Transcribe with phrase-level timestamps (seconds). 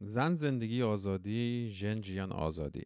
[0.00, 2.82] زن زندگی آزادی ژن جیان آزادی.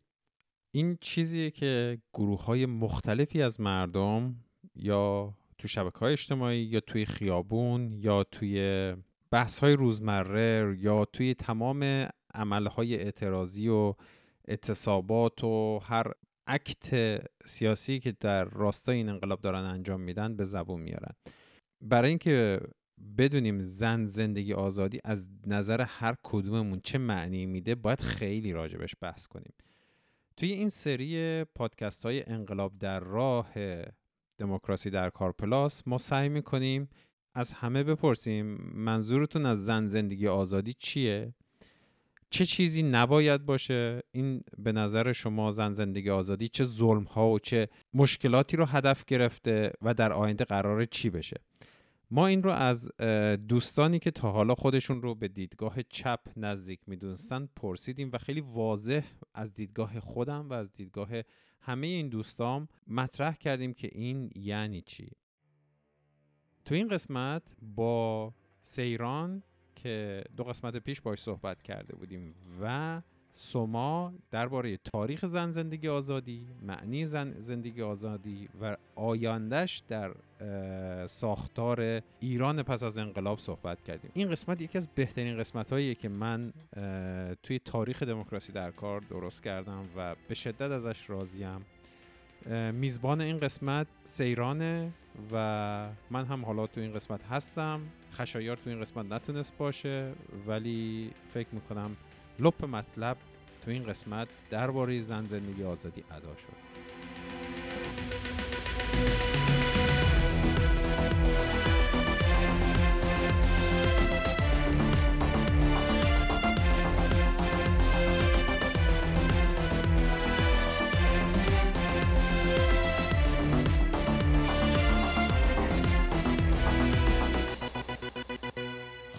[0.73, 4.37] این چیزیه که گروه های مختلفی از مردم
[4.75, 8.95] یا تو شبکه های اجتماعی یا توی خیابون یا توی
[9.31, 13.95] بحث های روزمره یا توی تمام عملهای اعتراضی و
[14.49, 16.13] اعتصابات و هر
[16.47, 21.15] اکت سیاسی که در راستای این انقلاب دارن انجام میدن به زبون میارن.
[21.81, 22.61] برای اینکه
[23.19, 29.27] بدونیم زن زندگی آزادی از نظر هر کدوممون چه معنی میده باید خیلی راجبش بحث
[29.27, 29.53] کنیم.
[30.37, 33.53] توی این سری پادکست های انقلاب در راه
[34.39, 36.89] دموکراسی در کار پلاس ما سعی می‌کنیم
[37.35, 41.35] از همه بپرسیم منظورتون از زن زندگی آزادی چیه؟
[42.31, 47.39] چه چیزی نباید باشه؟ این به نظر شما زن زندگی آزادی چه ظلم ها و
[47.39, 51.37] چه مشکلاتی رو هدف گرفته و در آینده قرار چی بشه؟
[52.11, 52.91] ما این رو از
[53.49, 59.05] دوستانی که تا حالا خودشون رو به دیدگاه چپ نزدیک می‌دونستن پرسیدیم و خیلی واضح
[59.35, 61.09] از دیدگاه خودم و از دیدگاه
[61.61, 65.11] همه این دوستام مطرح کردیم که این یعنی چی.
[66.65, 69.43] تو این قسمت با سیران
[69.75, 76.47] که دو قسمت پیش باش صحبت کرده بودیم و سوما درباره تاریخ زن زندگی آزادی
[76.63, 80.15] معنی زن زندگی آزادی و آیندهش در
[81.07, 84.11] ساختار ایران پس از انقلاب صحبت کردیم.
[84.15, 86.53] این قسمت یکی از بهترین قسمت هاییه که من
[87.43, 91.61] توی تاریخ دموکراسی در کار درست کردم و به شدت ازش راضیم.
[92.73, 94.93] میزبان این قسمت سیرانه
[95.33, 97.81] و من هم حالا تو این قسمت هستم.
[98.13, 100.13] خشایار تو این قسمت نتونست باشه
[100.47, 101.97] ولی فکر می‌کنم
[102.41, 103.17] لپ مطلب
[103.65, 106.70] تو این قسمت درباره زن زندگی آزادی ادا شد.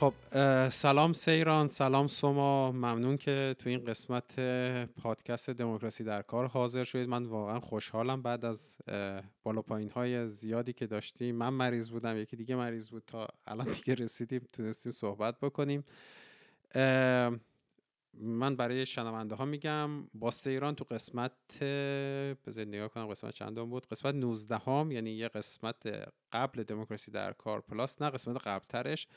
[0.02, 0.14] خب
[0.70, 4.40] سلام سیران سلام سوما ممنون که تو این قسمت
[4.86, 7.10] پادکست دموکراسی در کار حاضر شدید.
[7.10, 8.78] من واقعا خوشحالم بعد از
[9.44, 11.36] بالا پایین های زیادی که داشتیم.
[11.36, 13.04] من مریض بودم یکی دیگه مریض بود.
[13.08, 15.84] تا الان دیگه رسیدیم تونستیم صحبت بکنیم.
[18.14, 21.64] من برای شنونده ها میگم با سیران تو قسمت
[22.48, 27.34] بذارید نگاه کنم قسمت چندم بود؟ قسمت 19 هم یعنی یه قسمت قبل دموکراسی در
[27.34, 29.08] کار پلاس نه قسمت قبلترش.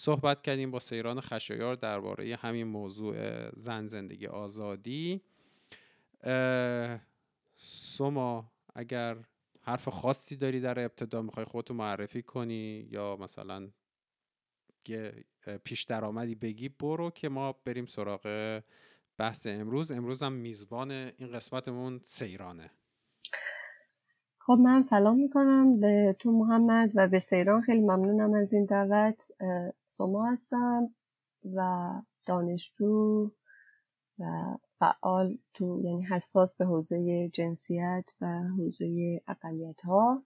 [0.00, 5.20] صحبت کردیم با سیران خشایار درباره همین موضوع زن زندگی آزادی.
[7.56, 9.16] سوما اگر
[9.62, 13.70] حرف خاصی داری در ابتدا می‌خوای خودتو معرفی کنی یا مثلا
[14.88, 15.24] یه
[15.64, 18.62] پیش درآمدی بگی برو که ما بریم سراغ
[19.18, 19.90] بحث امروز.
[19.90, 22.70] امروز هم میزبان این قسمتمون سیرانه.
[24.42, 27.62] خب من سلام می‌کنم به تو محمد و به سیران.
[27.62, 29.32] خیلی ممنونم از این دعوت.
[29.84, 30.94] سوما هستم
[31.54, 31.90] و
[32.26, 33.30] دانشجو
[34.18, 34.24] و
[34.78, 40.22] فعال تو یعنی حساس به حوزه جنسیت و حوزه اقلیت ها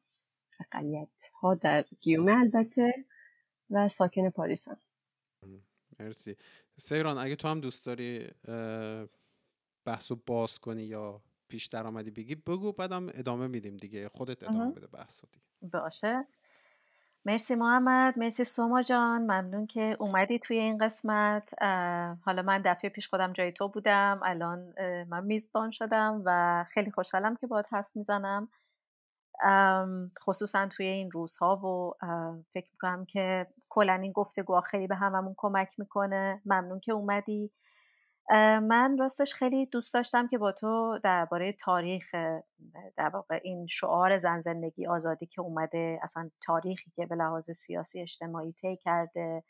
[0.60, 3.04] اقلیت ها در گیومه البته
[3.70, 4.78] و ساکن پاریسم.
[6.00, 6.36] مرسی.
[6.76, 8.26] سیران اگه تو هم دوست داری
[9.84, 11.22] بحث باز کنی یا
[11.54, 14.08] پیش درآمدی بگی بگو بعدم ادامه میدیم دیگه.
[14.08, 15.46] خودت ادامه بده بحث دیگه.
[15.72, 16.26] باشه.
[17.24, 18.18] مرسی محمد.
[18.18, 19.22] مرسی سوما جان.
[19.22, 21.62] ممنون که اومدی توی این قسمت.
[22.24, 24.20] حالا من دفعه پیش خودم جای تو بودم.
[24.24, 24.74] الان
[25.08, 28.48] من میزبان شدم و خیلی خوشحالم که باید حرف می‌زنم.
[30.20, 31.94] خصوصا توی این روزها و
[32.54, 36.42] فکر می‌کنم که کلا این گفتگوها خیلی به هممون کمک می‌کنه.
[36.46, 37.50] ممنون که اومدی.
[38.62, 42.14] من راستش خیلی دوست داشتم که با تو درباره تاریخ
[42.96, 48.00] در واقع این شعار زن زندگی آزادی که اومده اصلا تاریخی که به لحاظ سیاسی
[48.00, 49.44] اجتماعی طی کرده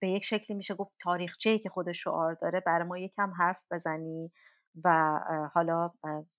[0.00, 4.32] به یک شکلی میشه گفت تاریخچه‌ای که خود شعار داره برای ما یکم حرف بزنی
[4.84, 5.18] و
[5.54, 5.90] حالا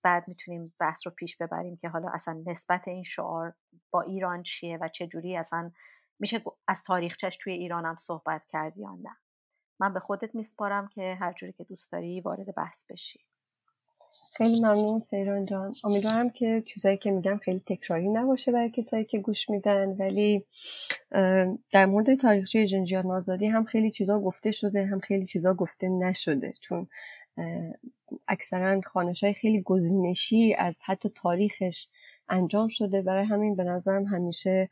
[0.02, 3.54] بعد می‌تونیم بحث رو پیش ببریم که حالا اصلا نسبت این شعار
[3.90, 5.70] با ایران چیه و چه جوری اصلا
[6.20, 9.16] میشه از تاریخچش توی ایران هم صحبت کردی یا نه.
[9.80, 13.20] من به خودت میسپارم که هر جوری که دوست داری وارد بحث بشی.
[14.32, 15.74] خیلی ممنون سیران جان.
[15.84, 20.44] امیدوارم که چیزایی که میگم خیلی تکراری نباشه برای کسایی که گوش میدن ولی
[21.70, 26.54] در مورد تاریخچه جنجیات نازادی هم خیلی چیزا گفته شده هم خیلی چیزا گفته نشده.
[26.60, 26.88] چون
[28.28, 31.88] اکثرا خانش های خیلی گزینشی از حتی تاریخش
[32.28, 33.02] انجام شده.
[33.02, 34.70] برای همین به نظرم همیشه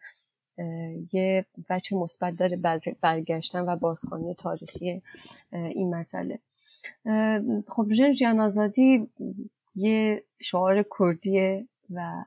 [1.12, 2.56] یه بچه مثبت داره
[3.00, 5.02] برگشتن و بازخوانی تاریخی
[5.52, 6.38] این مسئله.
[7.66, 9.08] خب ژن جیان آزادی
[9.74, 12.24] یه شعار کردیه و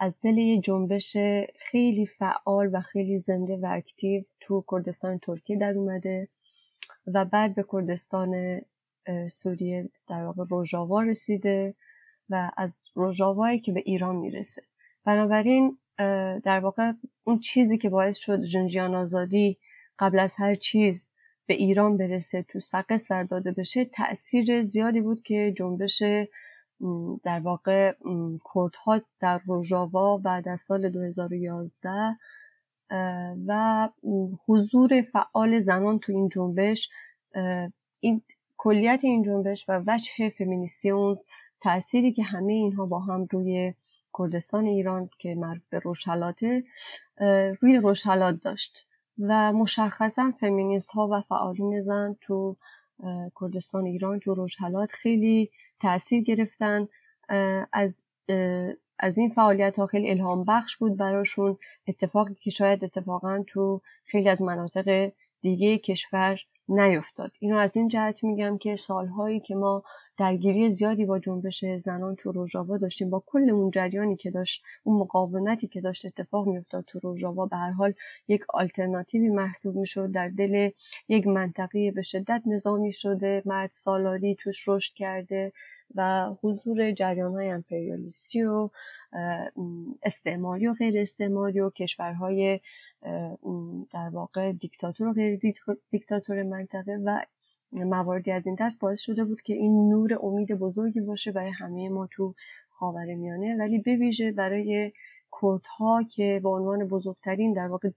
[0.00, 1.16] از دل یه جنبش
[1.58, 6.28] خیلی فعال و خیلی زنده و اکتیو تو کردستان ترکیه در اومده
[7.06, 8.60] و بعد به کردستان
[9.30, 11.74] سوریه در واقع روژاوا رسیده
[12.30, 14.62] و از روژاوایی که به ایران می‌رسه.
[15.04, 15.78] بنابراین
[16.44, 16.92] در واقع
[17.24, 19.58] اون چیزی که باعث شد جنجیان آزادی
[19.98, 21.10] قبل از هر چیز
[21.46, 26.02] به ایران برسه تو سقه سر داده بشه تاثیر زیادی بود که جنبش
[27.22, 27.94] در واقع
[28.54, 31.90] کردها در روژاوا بعد از سال 2011
[33.46, 33.88] و
[34.46, 36.90] حضور فعال زنان تو این جنبش
[38.00, 38.22] این
[38.56, 41.18] کلیت این جنبش و وجه فمینیسیون
[41.60, 43.74] تأثیری که همه اینها با هم روی
[44.18, 46.64] کردستان ایران که معروف به روشلاته
[47.60, 48.86] روی روشلات داشت
[49.18, 52.56] و مشخصا فمینیست ها و فعالین زن تو
[53.40, 56.88] کردستان ایران تو روشلات خیلی تاثیر گرفتن.
[57.72, 58.06] از
[58.98, 61.58] از این فعالیت ها خیلی الهام بخش بود براشون.
[61.86, 67.32] اتفاقی که شاید اتفاقا تو خیلی از مناطق دیگه کشور نیفتاد.
[67.38, 69.82] اینو از این جهت میگم که سالهایی که ما
[70.20, 73.10] درگیری زیادی با جنبش زنان تو روژاوا داشتیم.
[73.10, 77.56] با کل اون جریانی که داشت اون مقاومتی که داشت اتفاق میافتاد تو روژاوا به
[77.56, 77.94] هر حال
[78.28, 80.12] یک آلترناتیوی محسوب می‌شد.
[80.12, 80.70] در دل
[81.08, 85.52] یک منطقه به شدت نظامی شده مرد سالاری توش رشد کرده
[85.94, 88.70] و حضور جریان های امپریالیستی و
[90.02, 92.60] استعماری و غیر استعماری و کشورهای
[93.92, 95.40] در واقع دیکتاتور و غیر
[95.90, 97.20] دیکتاتور منطقه و
[97.72, 101.88] مواردی از این دست باعث شده بود که این نور امید بزرگی باشه برای همه
[101.88, 102.34] ما تو
[102.68, 104.92] خاور میانه ولی بویژه برای
[105.42, 107.90] کردها که به عنوان بزرگترین در واقع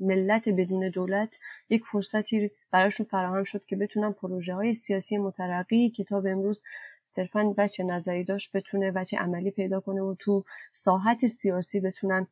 [0.00, 1.38] ملت بدون دولت
[1.70, 6.62] یک فرصتی براشون فراهم شد که بتونن پروژه های سیاسی مترقی کتاب امروز
[7.04, 12.26] صرفا بچه نظری داشت بتونه بچه عملی پیدا کنه و تو ساحت سیاسی بتونن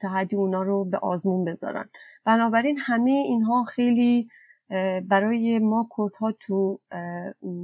[0.00, 1.88] تا حدی اونا رو به آزمون بذارن.
[2.24, 4.28] بنابراین همه اینها خیلی
[5.08, 6.80] برای ما کردها تو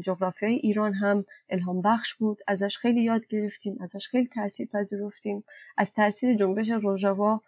[0.04, 2.38] جغرافی های ایران هم الهام بخش بود.
[2.46, 5.44] ازش خیلی یاد گرفتیم ازش خیلی تاثیر پذیرفتیم.
[5.76, 7.40] از تاثیر جنبش روژاوا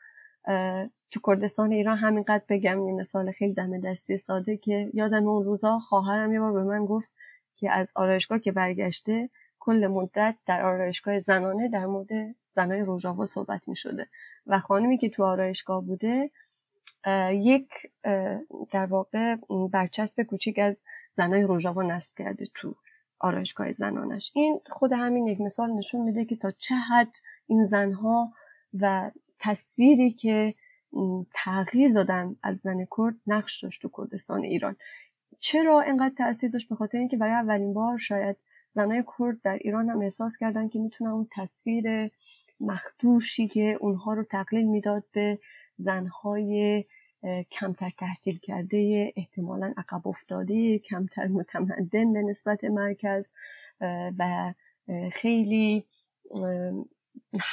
[1.10, 5.78] تو کردستان ایران همینقدر بگم یه مثال خیلی دم دستی ساده که یادم اون روزا
[5.78, 7.12] خواهرم یه بار به من گفت
[7.56, 12.08] که از آرایشگاه که برگشته کل مدت در آرایشگاه زنانه در مورد
[12.50, 14.06] زنای روژاوا صحبت می شده
[14.46, 16.30] و خانمی که تو آرایشگاه بوده
[17.32, 17.68] یک
[18.70, 19.36] در واقع
[19.72, 22.74] برچسب کوچیک از زنای روژاوا نصب کرده تو
[23.18, 24.32] آرایشگاه زنانش.
[24.34, 27.16] این خود همین یک مثال نشون میده که تا چه حد
[27.46, 28.32] این زنها
[28.80, 30.54] و تصویری که
[31.34, 34.76] تغییر دادن از زن کرد نقش داشت تو کردستان ایران.
[35.38, 38.36] چرا اینقدر تاثیر داشت؟ به خاطر اینکه برای اولین بار شاید
[38.70, 42.10] زنای کرد در ایران هم احساس کردن که می‌تونن اون تصویر
[42.60, 45.38] مخدوشی که اونها رو تقلیل می‌داد به
[45.76, 46.84] زنهای
[47.50, 53.34] کمتر تحصیل کرده احتمالا عقب افتاده کمتر متمدن به نسبت مرکز
[54.18, 54.54] و
[55.12, 55.84] خیلی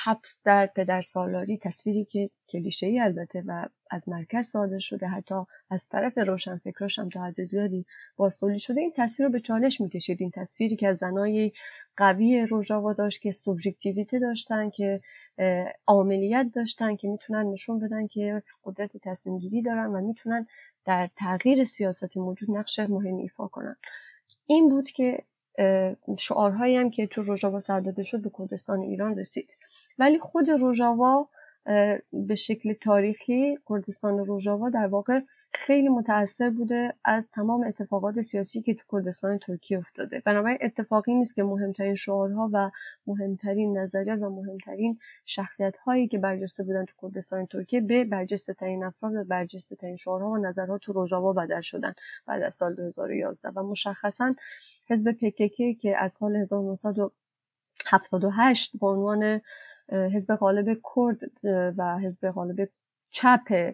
[0.03, 5.35] حبس در پدر سالاری تصویری که کلیشه ای البته و از مرکز صادر شده حتی
[5.69, 9.81] از طرف روشن فکراش هم تا حد زیادی باستولی شده این تصویر رو به چالش
[9.81, 10.17] می‌کشید.
[10.21, 11.51] این تصویری که از زنای
[11.97, 15.01] قوی روژاوا داشت که سوبژکتیویته داشتن که
[15.87, 20.47] عاملیت داشتن که می‌تونن نشون بدن که قدرت تصمیم گیری دارن و می‌تونن
[20.85, 23.75] در تغییر سیاست موجود نقش مهمی ایفا کنن.
[24.45, 25.23] این بود که
[26.17, 29.57] شعارهایی هم که تو روژاوا سر داده شد به کردستان ایران رسید.
[29.99, 31.27] ولی خود روژاوا
[32.13, 35.19] به شکل تاریخی کردستان روژاوا در واقع
[35.53, 40.21] خیلی متاثر بوده از تمام اتفاقات سیاسی که تو کردستان ترکیه افتاده.
[40.25, 42.71] بنابراین اتفاقی نیست که مهمترین شعارها و
[43.07, 48.83] مهمترین نظریات و مهمترین شخصیت هایی که برجسته بودن تو کردستان ترکیه به برجسته ترین
[48.83, 51.93] افراد و برجسته ترین شعارها و نظرها تو روژاوا بدل شدن
[52.25, 54.35] بعد از سال 2011 و مشخصا
[54.87, 59.41] حزب پکک که از سال 1978 به عنوان
[59.91, 61.19] حزب غالب کرد
[61.77, 62.69] و حزب غالب
[63.11, 63.73] چپ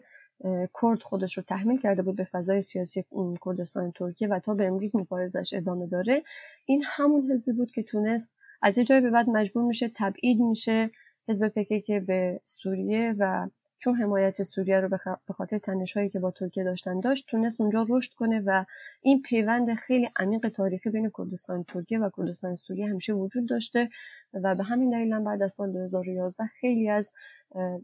[0.73, 3.05] کرد خودش رو تحمیل کرده بود به فضای سیاسی
[3.45, 6.23] کردستان ترکیه و تا به امروز مبارزش ادامه داره.
[6.65, 10.91] این همون حزبی بود که تونست از یه جای به بعد مجبور میشه تبعید میشه
[11.27, 13.49] حزب پکه که به سوریه و
[13.85, 14.89] چون حمایت سوریه رو
[15.27, 18.65] به خاطر تنشهایی که با ترکیه داشتن داشت تونست اونجا رشد کنه و
[19.01, 23.89] این پیوند خیلی عمیق تاریخی بین کردستان ترکیه و کردستان سوریه همیشه وجود داشته
[24.33, 27.13] و به همین دلیل بعد از سال 2011 خیلی از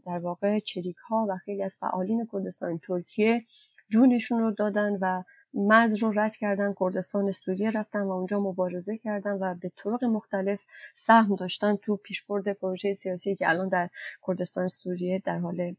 [0.06, 3.44] در واقع چریک ها و خیلی از فعالین کردستان ترکیه
[3.88, 5.22] جونشون رو دادن و
[5.54, 10.64] مرز رو رد کردن کردستان سوریه رفتن و اونجا مبارزه کردن و به طرق مختلف
[10.94, 13.88] سهم داشتن تو پیشبرد پروژه سیاسی که الان در
[14.26, 15.74] کردستان سوریه در حال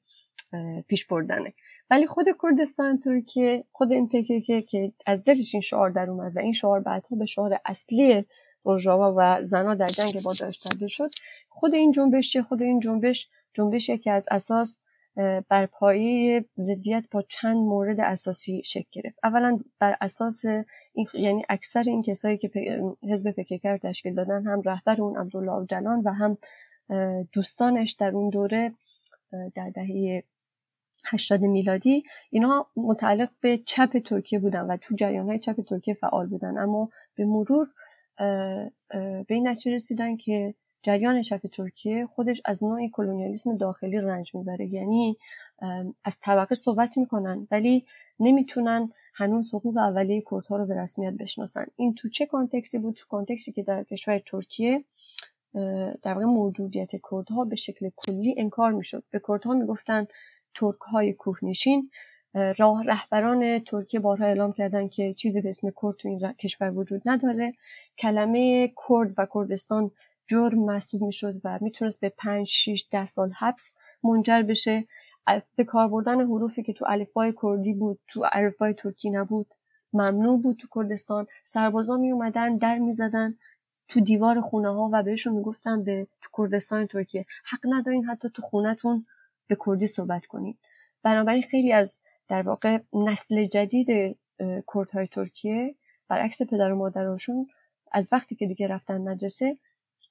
[0.88, 1.54] پیش بردنه.
[1.90, 6.40] ولی خود کردستان ترکیه خود این پکیکه که از دلش این شعار در اومد و
[6.40, 8.26] این شعار بعدها به شعار اصلی
[8.66, 11.10] برژاوا و زنا در جنگ با داشت شد
[11.50, 14.82] خود این جنبش خود این جنبش جنبشی که از اساس
[15.50, 19.20] بر پایه ضدیت با چند مورد اساسی شکل گرفت.
[19.24, 20.46] اولا بر اساس
[20.94, 22.52] این یعنی اکثر این کسایی که
[23.12, 26.38] حزب پکیک رو تشکیل دادن هم رهبر اون عبدالله جلان و هم
[27.32, 28.74] دوستانش در اون دوره
[29.56, 30.24] در دهه
[31.06, 36.28] 80 میلادی اینا متعلق به چپ ترکیه بودن و تو جریان های چپ ترکیه فعال
[36.28, 36.58] بودن.
[36.58, 37.68] اما به مرور
[39.28, 44.66] به این نتیجه رسیدن که جریان چپ ترکیه خودش از نوع کلونیالیسم داخلی رنج می‌بره.
[44.66, 45.18] یعنی
[46.06, 47.86] از طبقه صحبت می‌کنن ولی
[48.20, 51.66] نمی‌تونن هنوز حقوق اولیه کردها رو به رسمیت بشناسن.
[51.76, 54.84] این تو چه کانتکسی بود؟ تو کانتکسی که در کشور ترکیه
[56.02, 59.04] در واقع موجودیت کردها به شکل کلی انکار می‌شد.
[59.12, 60.08] به کردها می‌گفتن
[60.56, 61.92] ترک های کوهنشین
[62.58, 67.02] راه رهبران ترکیه بارها اعلام کردن که چیزی به اسم کرد تو این کشور وجود
[67.06, 67.54] نداره.
[67.98, 69.92] کلمه کرد و کردستان
[70.28, 74.86] جرم محسوب می‌شد و می‌تونست به 5 6 10 سال حبس منجر بشه.
[75.56, 79.54] به کار بردن حروفی که تو الفبای کردی بود تو الفبای ترکی نبود.
[79.94, 81.28] ممنوع بود تو کردستان.
[81.44, 83.38] سربازا می اومدن در می‌زدن
[83.88, 87.26] تو دیوار خونه ها و بهشون می‌گفتن به تو کردستان ترکیه.
[87.46, 89.06] حق ندارین حتی تو خونهتون
[89.48, 90.58] به کردی صحبت کنین.
[91.04, 94.18] بنابراین خیلی از در واقع نسل جدید
[94.74, 95.76] کردهای ترکیه
[96.08, 97.48] برعکس پدر و مادرشون
[97.92, 99.58] از وقتی که دیگه رفتن مدرسه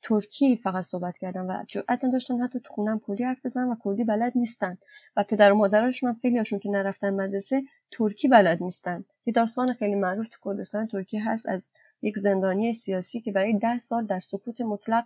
[0.03, 4.05] ترکی فقط صحبت کردن و جرأت نداشتن حتی تو خونم کردی حرف بزنن و کردی
[4.05, 4.79] بلد نیستن.
[5.17, 9.05] و پدر و مادرشون هم خیلی هاشون که نرفتن مدرسه ترکی بلد نیستن.
[9.27, 11.71] یه داستان خیلی معروف تو کردستان ترکیه هست از
[12.03, 15.05] یک زندانی سیاسی که برای ده سال در سکوت مطلق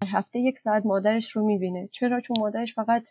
[0.00, 1.88] در هفته یک ساعت مادرش رو می‌بینه.
[1.92, 3.08] چرا؟ چون مادرش فقط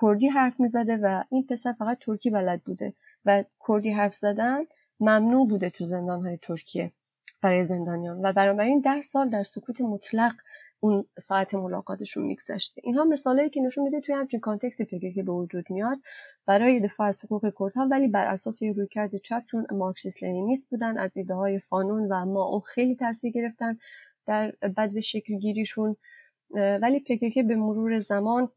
[0.00, 2.94] کردی حرف می‌زده و این پسر فقط ترکی بلد بوده.
[3.24, 4.64] و کردی حرف زدن
[5.00, 6.92] ممنوع بوده تو زندانهای ترکیه.
[7.44, 10.32] برای زندانیان و بنابراین ده سال در سکوت مطلق
[10.80, 12.80] اون ساعت ملاقاتشون میگذشته.
[12.84, 15.98] اینها مثالهایی که نشون میده توی همچین کانتکسی که به وجود میاد
[16.46, 20.98] برای دفاع از حقوق کردها ولی بر اساس یه رویکرد چپ چون مارکسیست لنینیست بودن
[20.98, 23.78] از ایده های فانون و ما اون خیلی تاثیر گرفتن
[24.26, 25.96] در بد به شکل گیریشون
[26.54, 28.48] ولی پکیکه به مرور زمان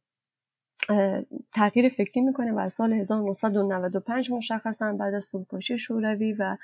[1.54, 6.58] تغییر فکری می‌کنه و از سال 1995 مشخصا بعد از فروپاشی شوروی و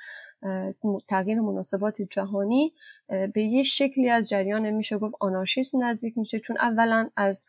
[1.08, 2.74] تغییر مناسبات جهانی
[3.08, 6.39] به یه شکلی از جریان میشه گفت آنارشیست نزدیک میشه.
[6.39, 7.46] چون اولا از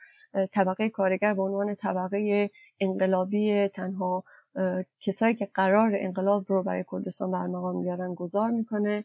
[0.53, 4.25] طبقه کارگر به عنوان طبقه انقلابی تنها
[5.01, 9.05] کسایی که قرار انقلاب رو برای کردستان برمقام بیارن گذار می‌کنه.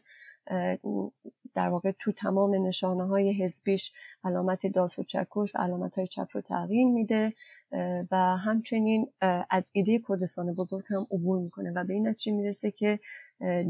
[1.54, 3.92] در واقع تو تمام نشانه های حزبیش
[4.24, 7.32] علامت داس و چکش و علامت های چپ رو تغییر میده
[8.10, 9.12] و همچنین
[9.50, 13.00] از ایده کردستان بزرگ هم عبور می‌کنه و به این نتیجه می‌رسه که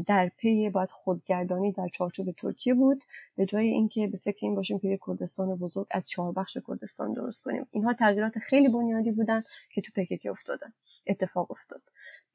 [0.07, 3.03] در پی باید خودگردانی در چارچوب ترکیه بود
[3.35, 7.43] به جای اینکه به فکر این باشیم که کردستان بزرگ از چهار بخش کردستان درست
[7.43, 7.67] کنیم.
[7.71, 9.41] اینها تغییرات خیلی بنیادی بودن
[9.73, 10.73] که تو پکیکی افتادن
[11.07, 11.81] اتفاق افتاد.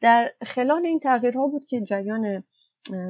[0.00, 2.44] در خلال این تغییرها بود که جریان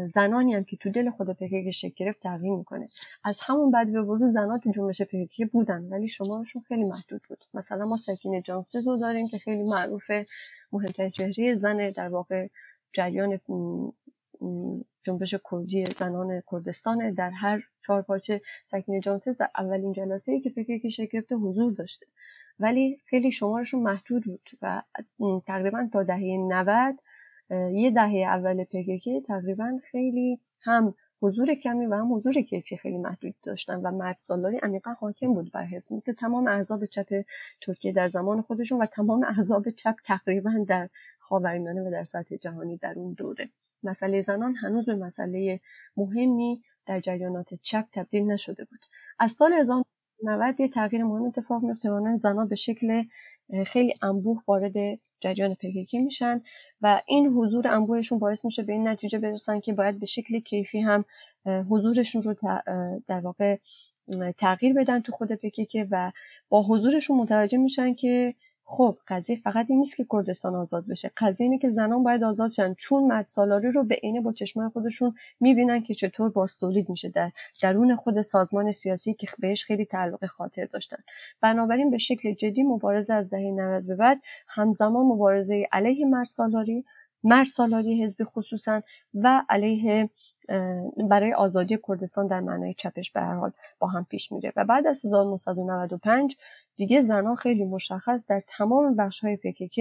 [0.05, 2.89] زنانی هم که تو دل خود پکیک شکل گرفت تغییر می‌کنه.
[3.25, 7.45] از همون بعد به ورود زنان تو جنبش پکیکی بودن ولی شمارشون خیلی محدود بود.
[7.55, 10.27] مثلا ما سکینه جانسز رو داریم که خیلی معروفه
[10.73, 12.49] مهمترین چهره زن در واقع
[12.93, 13.41] جریان
[15.05, 20.91] جنبش کردی زنان کردستان در هر چهار پارچه سکینه جانسز در اولین جلسه که پکیکی
[20.91, 22.07] شکل گرفته حضور داشته.
[22.59, 24.83] ولی خیلی شمارشون محدود بود و
[25.47, 26.95] تقریبا تا دهه 90
[27.51, 33.35] یه دهه اول پکک تقریبا خیلی هم حضور کمی و هم حضور کیفی خیلی محدود
[33.43, 35.93] داشتن و مرد سالاری عمیقا حاکم بود بر حزب.
[35.93, 37.25] مثل تمام احزاب چپ
[37.61, 40.89] ترکیه در زمان خودشون و تمام احزاب چپ تقریبا در
[41.19, 43.49] خاورمیانه و در سطح جهانی در اون دوره.
[43.83, 45.61] مسئله زنان هنوز به مسئله
[45.97, 48.81] مهمی در جریانات چپ تبدیل نشده بود.
[49.19, 53.05] از سال 1990 یه تغییر مهم اتفاق میفته زنان به شکل
[53.67, 56.43] خیلی انبوه وارد جریان پکیکی میشن
[56.83, 60.81] و این حضور انبوهشون باعث میشه به این نتیجه برسن که باید به شکل کیفی
[60.81, 61.05] هم
[61.47, 62.35] حضورشون رو
[63.07, 63.57] در واقع
[64.39, 66.13] تغییر بدن تو خود پکیکه و
[66.49, 68.35] با حضورشون متوجه میشن که
[68.69, 71.11] خب قضیه فقط این نیست که کردستان آزاد بشه.
[71.17, 72.75] قضیه اینه که زنان باید آزاد شن.
[72.75, 77.09] چون مرد سالاری رو به عینه با چشمای خودشون می‌بینن که چطور باستولید میشه.
[77.09, 77.33] در
[77.63, 80.97] درون خود سازمان سیاسی که بهش خیلی تعلق خاطر داشتن.
[81.41, 86.85] بنابراین به شکل جدی مبارزه از دهه 90 به بعد همزمان مبارزه علیه مرد سالاری
[87.25, 88.83] مرد سالاری حزبی خصوصا
[89.15, 90.11] و علیه
[91.11, 94.53] برای آزادی کردستان در معنای چپش به هر حال با هم پیش میره.
[94.57, 96.37] و بعد از 1995
[96.77, 99.81] دیگه زنها خیلی مشخص در تمام بخش های پکک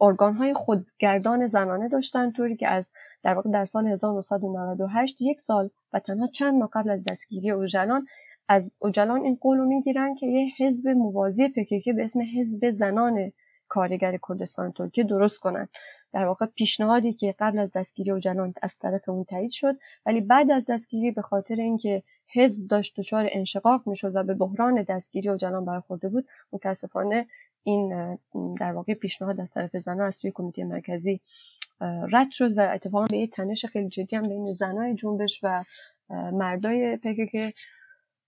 [0.00, 2.90] ارگان های خودگردان زنانه داشتن طوری که از
[3.22, 8.06] در واقع در سال 1998 یک سال و تنها چند ماه قبل از دستگیری اوجلان
[8.48, 13.32] از اوجلان این قول رو می‌گیرن که یه حزب موازی پکک به اسم حزب زنان
[13.68, 15.68] کارگر کردستان ترکیه درست کنن.
[16.12, 20.50] در واقع پیشنهادی که قبل از دستگیری اوجلان از طرف اون تایید شد ولی بعد
[20.50, 22.02] از دستگیری به خاطر اینکه
[22.34, 27.26] حزب داشت دچار انشقاق می‌شد و به بحران دستگیری اوجلان برخورده بود متاسفانه
[27.62, 28.18] این
[28.60, 31.20] در واقع پیشنهاد از طرف زنان از سوی کمیته مرکزی
[32.12, 35.64] رد شد و اتفاقا به یه تنش خیلی جدی هم بین زنای جنبش و
[36.32, 37.54] مردای پکک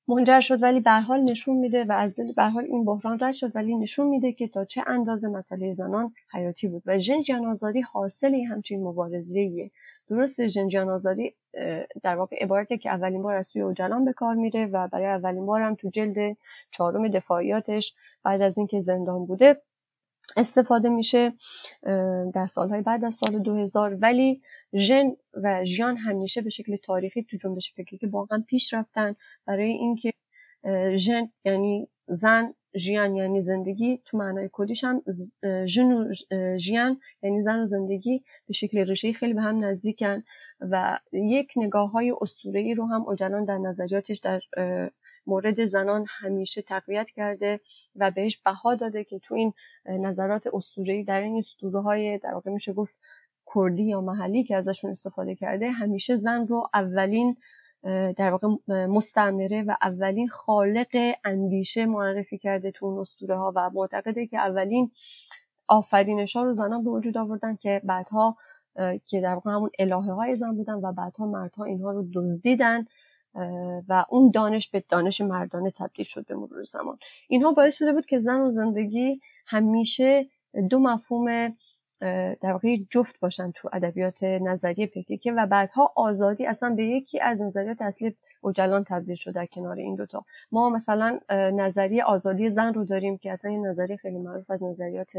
[0.09, 3.33] منجر شد ولی به حال نشون میده و از دل به حال این بحران رد
[3.33, 7.81] شد ولی نشون میده که تا چه اندازه مسئله زنان حیاتی بود و جن آزادی
[7.81, 9.71] حاصل همچین مبارزه
[10.09, 11.35] درست جن آزادی
[12.03, 15.47] در واقع عبارته که اولین بار از سوی اوجلان به کار میره و برای اولین
[15.47, 16.37] بار هم تو جلد
[16.71, 19.63] چهارم دفاعیاتش بعد از اینکه زندان بوده
[20.37, 21.33] استفاده میشه
[22.35, 24.43] در سالهای بعد از سال 2000 ولی
[24.75, 29.71] ژن و ژیان همیشه به شکل تاریخی تو جنبش فکری که هم پیش رفتن برای
[29.71, 30.13] اینکه
[30.97, 35.03] ژن یعنی زن ژیان یعنی زندگی تو معنای کدیش هم
[35.65, 36.13] ژن و
[36.57, 40.23] ژیان یعنی زن و زندگی به شکل رشته خیلی به هم نزدیکن
[40.61, 44.41] و یک نگاه های ای رو هم اوجلان در نظریاتش در
[45.27, 47.61] مورد زنان همیشه تقویت کرده
[47.97, 49.53] و بهش بها داده که تو این
[49.87, 52.99] نظرات اسطوره‌ای در این اسطوره های در واقع میشه گفت
[53.55, 57.37] کردی یا محلی که ازشون استفاده کرده همیشه زن رو اولین
[58.17, 58.49] در واقع
[58.87, 64.91] مستعمره و اولین خالق اندیشه معرفی کرده تو اسطوره ها و معتقده که اولین
[65.69, 68.37] آفرینش ها رو زنان به وجود آوردن که بعدها
[69.07, 72.87] که در واقع همون الهه های زن بودن و بعدها مردها اینها رو دزدیدن
[73.89, 76.99] و اون دانش به دانش مردانه تبدیل شد به مرور زمان.
[77.29, 80.27] اینها باعث شده بود که زن و زندگی همیشه
[80.71, 81.57] دو مفهوم
[82.01, 87.43] در واقع جفت باشن تو ادبیات نظریه پکیکه و بعدها آزادی اصلا به یکی از
[87.43, 90.25] نظریات اصلی اوجلان تبدیل شد در کنار این دوتا.
[90.53, 95.13] ما مثلا نظریه آزادی زن رو داریم که اصلا یه نظریه خیلی معروف از نظریات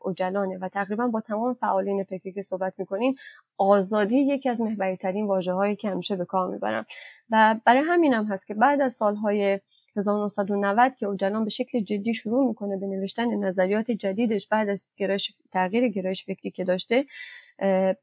[0.00, 3.14] اوجلانه و تقریبا با تمام فعالین پکیک صحبت می‌کنیم.
[3.58, 6.86] آزادی یکی از محوریترین واژه هایی که همیشه به کار می‌برم
[7.30, 9.60] و برای همین هم هست که بعد از سالهای
[9.96, 15.32] 1990 که اوجلان به شکل جدی شروع می‌کنه به نوشتن نظریات جدیدش بعد از گرایش
[15.52, 17.04] تغییر گرایش فکری که داشته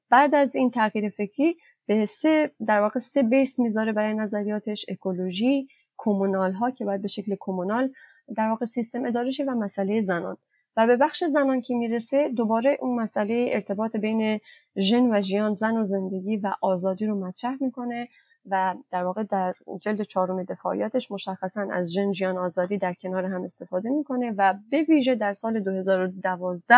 [0.10, 5.68] بعد از این تغییر فکری به سه در واقع سه بیس می‌ذاره برای نظریاتش اکولوژی
[5.98, 7.94] کومونال ها که باید به شکل کومونال
[8.36, 10.38] در واقع سیستم اداره و مسئله زنان.
[10.78, 14.40] و به بخش زنان که می‌رسه دوباره اون مسئله ارتباط بین
[14.80, 18.08] ژن و ژیان زن و زندگی و آزادی رو مطرح می‌کنه.
[18.52, 23.44] و در واقع در جلد چهارم دفاعیاتش مشخصا از ژن ژیان آزادی در کنار هم
[23.44, 26.76] استفاده می‌کنه و به ویژه در سال 2012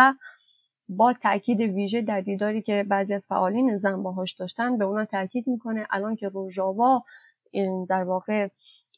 [0.88, 5.46] با تاکید ویژه در دیداری که بعضی از فعالین زن باهاش داشتن به اونا تاکید
[5.46, 5.86] می‌کنه.
[5.90, 7.04] الان که روژاوا
[7.88, 8.48] در واقع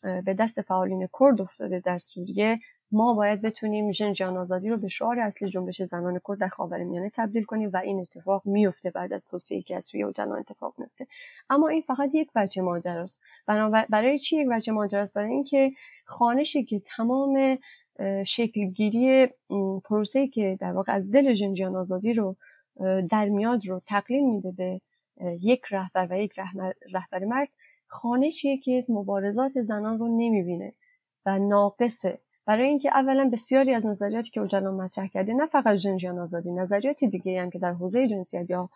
[0.02, 2.58] به دست فعالین کرد افتاده در سوریه
[2.92, 7.10] ما باید بتونیم ژن جان آزادی رو به شعار اصلی جنبش زنان کرد در خاورمیانه
[7.14, 11.06] تبدیل کنیم و این اتفاق میفته بعد از توسعه که از سوی اتفاق میفته.
[11.50, 13.22] اما این فقط یک بچه ماجراست
[13.90, 15.72] برای چی یک بچه ماجراست برای اینکه
[16.04, 17.58] خانشی که تمام
[18.26, 19.28] شکلگیری
[19.84, 22.36] پروسه که در واقع از دل جنجان آزادی رو
[23.10, 24.80] در میاد رو تقلیل میده به
[25.40, 26.38] یک رهبر و یک
[26.92, 27.48] رهبر مرد
[27.86, 30.72] خانشیه که مبارزات زنان رو نمی‌بینه
[31.26, 32.18] و ناقصه.
[32.46, 37.04] برای اینکه اولا بسیاری از نظریاتی که اوجلان مطرح کرده نه فقط جنجان آزادی نظریات
[37.04, 38.68] دیگه هم که در حوزه جنسیت یا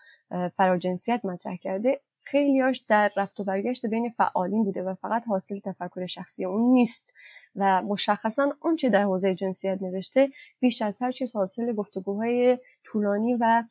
[0.56, 6.06] فراجنسیت مطرح کرده خیلیاش در رفت و برگشت بین فعالین بوده و فقط حاصل تفکر
[6.06, 7.14] شخصی اون نیست
[7.56, 13.64] و مشخصا چه در حوزه جنسیت نوشته بیش از هر چیز حاصل گفتگوهای طولانی و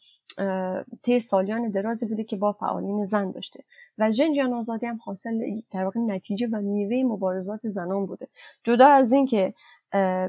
[1.03, 3.63] طی سالیان درازی بوده که با فعالین زن داشته.
[3.97, 8.27] و جن آزادی هم حاصل در واقع نتیجه و میوه مبارزات زنان بوده.
[8.63, 9.53] جدا از اینکه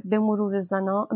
[0.04, 0.60] به مرور,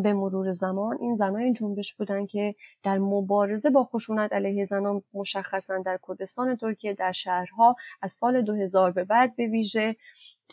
[0.03, 5.79] به مرور زمان این زنای جنبش بودن که در مبارزه با خشونت علیه زنان مشخصا
[5.79, 9.97] در کردستان ترکیه در شهرها از سال 2000 به بعد به ویژه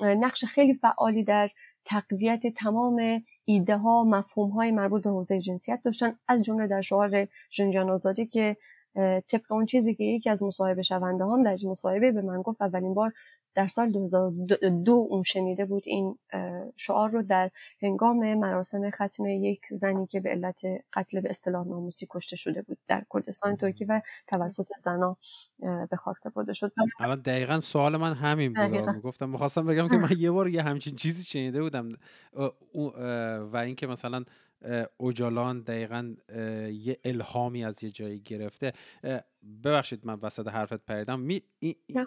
[0.02, 1.50] نقش خیلی فعالی در
[1.86, 6.20] تقویت تمام ایده ها مفهوم های مربوط به حوزه جنسیت داشتن.
[6.28, 8.58] از جمله در شعار ژنجان آزادی که
[9.28, 12.94] طبق اون چیزی که یکی از مصاحبه شونده هم در مصاحبه به من گفت اولین
[12.94, 13.14] بار
[13.58, 16.18] در سال 2002 اون شنیده بود این
[16.76, 20.62] شعار رو در هنگام مراسم ختم یک زنی که به علت
[20.94, 25.18] قتل به اصطلاح ناموسی کشته شده بود در کردستان ترکیه و توسط زنا
[25.92, 26.72] به خاک سپرده شد.
[27.00, 29.02] الان دقیقا سوال من همین بود.
[29.02, 31.90] گفتم می‌خواستم بگم که من یه بار یه همچین چیزی شنیده بودم.
[33.54, 34.24] و اینکه مثلا
[34.98, 36.16] اوجالان دقیقا
[36.72, 38.74] یه الهامی از یه جایی گرفته.
[39.64, 41.20] ببخشید من وسط حرفت پریدم.
[41.20, 41.42] می...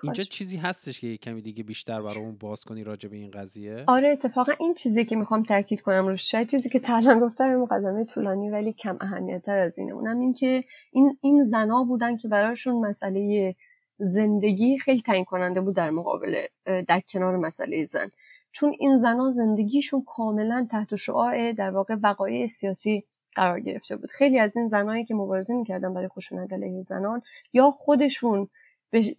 [0.02, 3.30] اینجا چیزی هستش که یه کمی دیگه بیشتر برای اون باز کنی راجع به این
[3.30, 7.56] قضیه؟ آره اتفاقا این چیزی که می‌خوام تاکید کنم روش شاید چیزی که تلان گفتم
[7.56, 12.16] مقدمه طولانی ولی کم اهمیت تر از اینه اونم این که این این زنا بودن
[12.16, 13.54] که براشون مسئله
[13.98, 18.10] زندگی خیلی تعیین کننده بود در مقابل در کنار مسئله زن.
[18.52, 24.10] چون این زنها زندگیشون کاملا تحت شعاع در واقع وقایع سیاسی قرار گرفته بود.
[24.10, 28.48] خیلی از این زنایی که مبارزه می‌کردن برای خشونت علیه زنان یا خودشون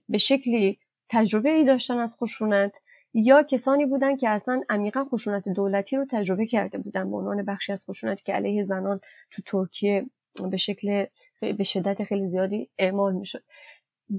[0.10, 2.82] به شکلی تجربه ای داشتن از خشونت
[3.14, 7.72] یا کسانی بودن که اصلا عمیقا خشونت دولتی رو تجربه کرده بودن به عنوان بخشی
[7.72, 10.06] از خشونتی که علیه زنان تو ترکیه
[10.52, 11.06] به شکل
[11.42, 13.42] به شدت خیلی زیادی اعمال می‌شد.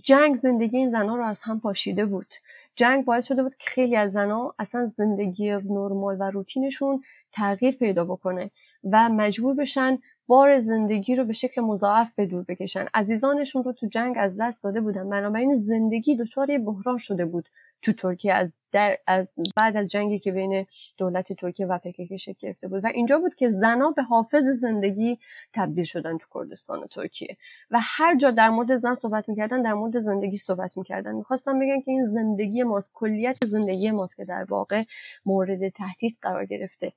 [0.02, 2.34] جنگ زندگی این زنها رو از هم پاشیده بود.
[2.76, 8.04] جنگ باعث شده بود که خیلی از زنها اصلا زندگی نرمال و روتینشون تغییر پیدا
[8.04, 8.50] بکنه
[8.92, 12.86] و مجبور بشن بار زندگی رو به شکل مضاعف به دور بکشن.
[12.94, 15.08] عزیزانشون رو تو جنگ از دست داده بودن.
[15.08, 17.48] بنابراین زندگی دچار بحران شده بود
[17.82, 18.32] تو ترکیه.
[18.32, 22.84] از, در از بعد از جنگی که بین دولت ترکیه و پکک شکل گرفته بود.
[22.84, 25.18] و اینجا بود که زنها به حافظ زندگی
[25.52, 27.36] تبدیل شدن تو کردستان ترکیه.
[27.70, 31.14] و هر جا در مورد زن صحبت می‌کردن در مورد زندگی صحبت می‌کردن.
[31.14, 34.84] می‌خواستم بگن که این زندگی ماست کلیت زندگی ماست که در واقع
[35.26, 36.92] مورد تهدید قرار گرفته.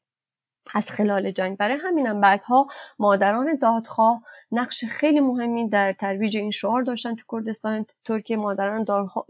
[0.73, 1.57] از خلال جنگ.
[1.57, 2.67] برای همینم بعدها
[2.99, 8.37] مادران دادخواه نقش خیلی مهمی در ترویج این شعار داشتن تو کردستان ترکیه.
[8.37, 8.85] مادران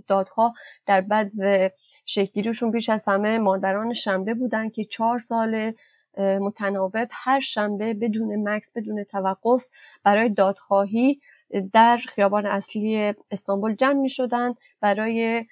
[0.08, 0.54] دادخواه
[0.86, 1.70] در بعد و
[2.06, 5.74] شکلگیریشون بیش از همه مادران شنبه بودن که چهار سال
[6.18, 9.68] متناوب هر شنبه بدون مکس بدون توقف
[10.04, 11.20] برای دادخواهی
[11.74, 15.46] در خیابان اصلی استانبول جمع می شدن برای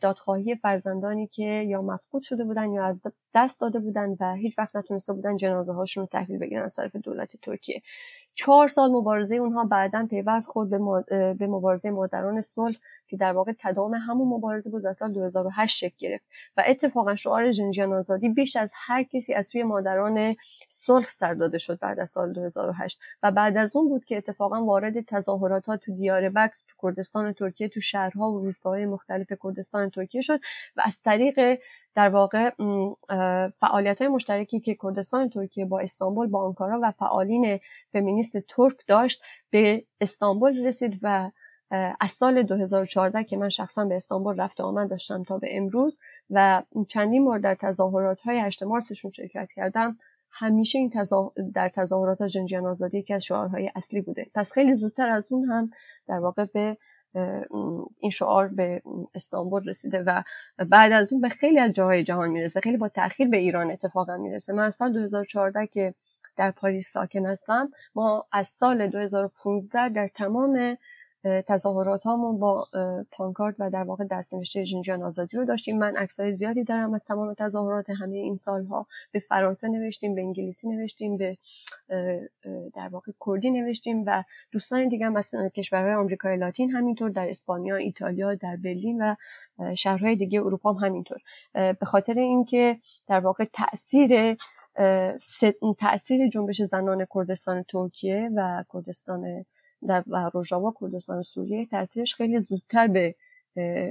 [0.00, 3.02] دادخواهی فرزندانی که یا مفقود شده بودن یا از
[3.34, 6.96] دست داده بودن و هیچ وقت نتونسته بودن جنازه هاشون رو تحویل بگیرن از طرف
[6.96, 7.82] دولت ترکیه.
[8.34, 10.70] چهار سال مبارزه اونها بعدا پیوند خورد
[11.38, 12.76] به مبارزه مادران صلح
[13.08, 16.28] که در واقع تداوم همون مبارزه بود و سال 2008 شکل گرفت.
[16.56, 20.36] و اتفاقا شعار جنجیان آزادی بیش از هر کسی از سوی مادران
[20.68, 24.64] صلح سر داده شد بعد از سال 2008 و بعد از اون بود که اتفاقا
[24.64, 29.90] وارد تظاهرات ها تو دیار بک تو کردستان ترکیه تو شهرها و روستاهای مختلف کردستان
[29.90, 30.40] ترکیه شد
[30.76, 31.58] و از طریق
[31.94, 32.50] در واقع
[33.48, 39.22] فعالیت های مشترکی که کردستان ترکیه با استانبول با آنکارا و فعالین فمینیست ترک داشت
[39.50, 41.30] به استانبول رسید و
[42.00, 45.98] از سال 2014 که من شخصا به استانبول رفت آمد داشتم تا به امروز
[46.30, 49.98] و چندین بار در تظاهرات های 8 مارسشون شرکت کردم.
[50.30, 50.92] همیشه این
[51.54, 54.26] در تظاهرات جنجیان آزادی که از شعارهای اصلی بوده.
[54.34, 55.70] پس خیلی زودتر از اون هم
[56.06, 56.76] در واقع به
[57.98, 58.82] این شعار به
[59.14, 60.22] استانبول رسیده و
[60.68, 62.60] بعد از اون به خیلی از جاهای جهان می‌رسه.
[62.60, 64.52] خیلی با تاخیر به ایران اتفاقا می‌رسه.
[64.52, 65.94] من از سال 2014 که
[66.36, 70.76] در پاریس ساکن هستم ما از سال 2015 در تمام
[71.46, 72.02] تظاهرات
[72.38, 72.66] با
[73.10, 75.78] پانکارت و در واقع دستنوشته جنجان آزادی رو داشتیم.
[75.78, 78.86] من عکسای زیادی دارم از تمام تظاهرات همه این سالها.
[79.12, 81.38] به فرانسه نوشتیم به انگلیسی نوشتیم به
[82.74, 87.76] در واقع کردی نوشتیم و دوستان دیگه هم از کشورهای آمریکای لاتین همینطور در اسپانیا
[87.76, 89.14] ایتالیا در برلین و
[89.74, 91.18] شهرهای دیگه اروپا هم همینطور.
[91.52, 94.36] به خاطر اینکه در واقع تاثیر
[95.78, 99.44] تاثیر جنبش زنان کردستان ترکیه و کردستان
[99.86, 103.14] در روژاوا کردستان سوریه تاثیرش خیلی زودتر به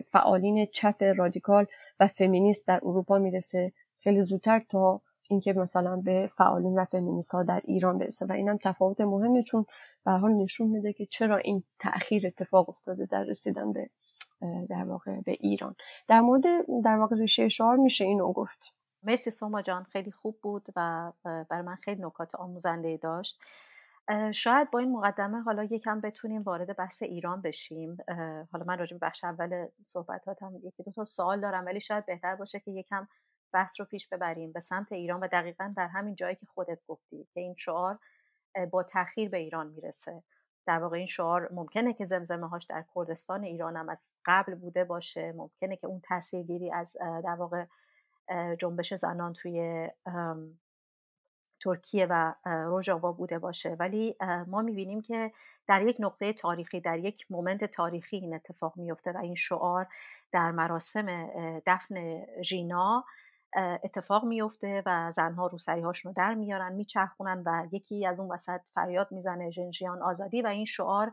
[0.06, 1.66] فعالین چپ رادیکال
[2.00, 3.72] و فمینیست در اروپا می‌رسه.
[4.00, 8.26] خیلی زودتر تا اینکه مثلا به فعالین و فمینیست ها در ایران برسه.
[8.26, 9.66] و اینم تفاوت مهمه چون
[10.06, 13.90] به حال نشون میده که چرا این تاخیر اتفاق افتاده در رسیدن به
[14.70, 15.76] در واقع به ایران.
[16.08, 16.44] در مورد
[16.84, 18.76] در واقع ریشه شعار میشه اینو گفت.
[19.04, 23.40] مرسی سوما جان خیلی خوب بود و برای من خیلی نکات آموزنده داشت.
[24.32, 27.98] شاید با این مقدمه حالا یکم بتونیم وارد بحث ایران بشیم.
[28.52, 32.36] حالا من راجع به بخش اول صحبتاتم یکی دو تا سوال دارم ولی شاید بهتر
[32.36, 33.08] باشه که یکم
[33.54, 34.52] بحث رو پیش ببریم.
[34.52, 38.00] به سمت ایران و دقیقا در همین جایی که خودت گفتی که این شعار
[38.72, 40.24] با تاخیر به ایران می‌رسه.
[40.66, 44.84] در واقع این شعار ممکنه که زمزمه هاش در کردستان ایران هم از قبل بوده
[44.84, 45.32] باشه.
[45.32, 47.66] ممکنه که اون تاثیرگیری از در واقع
[48.60, 49.90] جنبش زنان توی
[51.60, 53.76] ترکیه و روژاوا بوده باشه.
[53.80, 54.16] ولی
[54.48, 55.32] ما می‌بینیم که
[55.68, 59.88] در یک نقطه تاریخی در یک مومنت تاریخی این اتفاق میفته و این شعار
[60.32, 61.28] در مراسم
[61.66, 63.06] دفن ژینا
[63.84, 68.62] اتفاق میفته و زنها روسری هاشون رو در میارن میچرخونن و یکی از اون وسط
[68.74, 71.12] فریاد می‌زنه ژنژیان آزادی و این شعار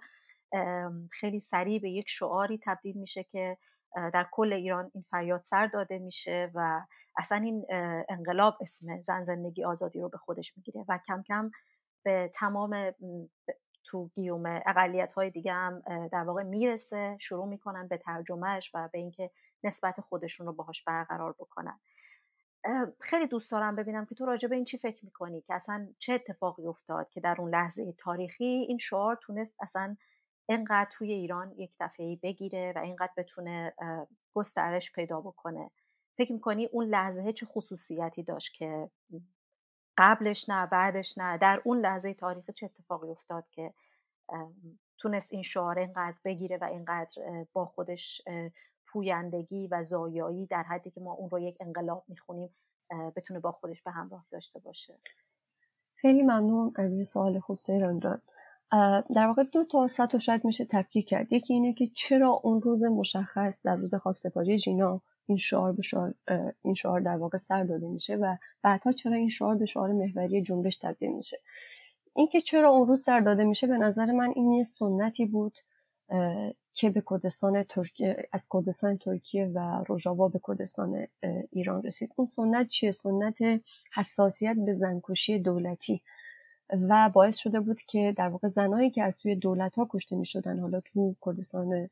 [1.10, 3.58] خیلی سریع به یک شعاری تبدیل میشه که
[3.94, 7.66] در کل ایران این فریاد سر داده میشه و اصلا این
[8.08, 11.50] انقلاب اسم زن زندگی آزادی رو به خودش می‌گیره و کم کم
[12.02, 12.92] به تمام
[13.84, 18.98] تو گیوم اقلیت های دیگه هم در واقع می‌رسه شروع می‌کنن به ترجمهش و به
[18.98, 19.30] اینکه
[19.64, 21.80] نسبت خودشون رو باهاش برقرار بکنن.
[23.00, 26.12] خیلی دوست دارم ببینم که تو راجع به این چی فکر می‌کنی؟ که اصلا چه
[26.12, 29.96] اتفاقی افتاد که در اون لحظه تاریخی این شعار تونست اصلا
[30.46, 33.74] اینقدر توی ایران یک دفعه بگیره و اینقدر بتونه
[34.34, 35.70] گسترش پیدا بکنه.
[36.12, 38.90] فکر می‌کنی اون لحظه چه خصوصیتی داشت که
[39.98, 43.74] قبلش نه بعدش نه در اون لحظه تاریخی چه اتفاقی افتاد که
[44.98, 48.22] تونست این شعار اینقدر بگیره و اینقدر با خودش
[48.86, 52.54] پویندگی و زایایی در حدی که ما اون رو یک انقلاب می‌خونیم
[53.16, 54.94] بتونه با خودش به همراه داشته باشه؟
[55.94, 58.22] خیلی ممنون از این سوال خوب سیران جان.
[59.14, 61.32] در واقع دو تا سطح شاید میشه تفکیک کرد.
[61.32, 66.14] یکی اینه که چرا اون روز مشخص در روز خاکسپاری جینا این شعار به شعار
[66.62, 70.42] این شعار در واقع سر داده میشه و بعدها چرا این شعار به شعار محوری
[70.42, 71.40] جنبش تبدیل میشه.
[72.16, 75.58] اینکه چرا اون روز سر داده میشه به نظر من این یه سنتی بود
[76.74, 81.06] که به کردستان ترکیه از کردستان ترکیه و روژاوا به کردستان
[81.50, 82.12] ایران رسید.
[82.16, 83.38] اون سنت چیه؟ سنت
[83.94, 86.02] حساسیت به زنکشی دولتی.
[86.70, 90.26] و باعث شده بود که در واقع زنایی که از سوی دولت ها کشته می
[90.26, 91.90] شدن حالا تو کردستان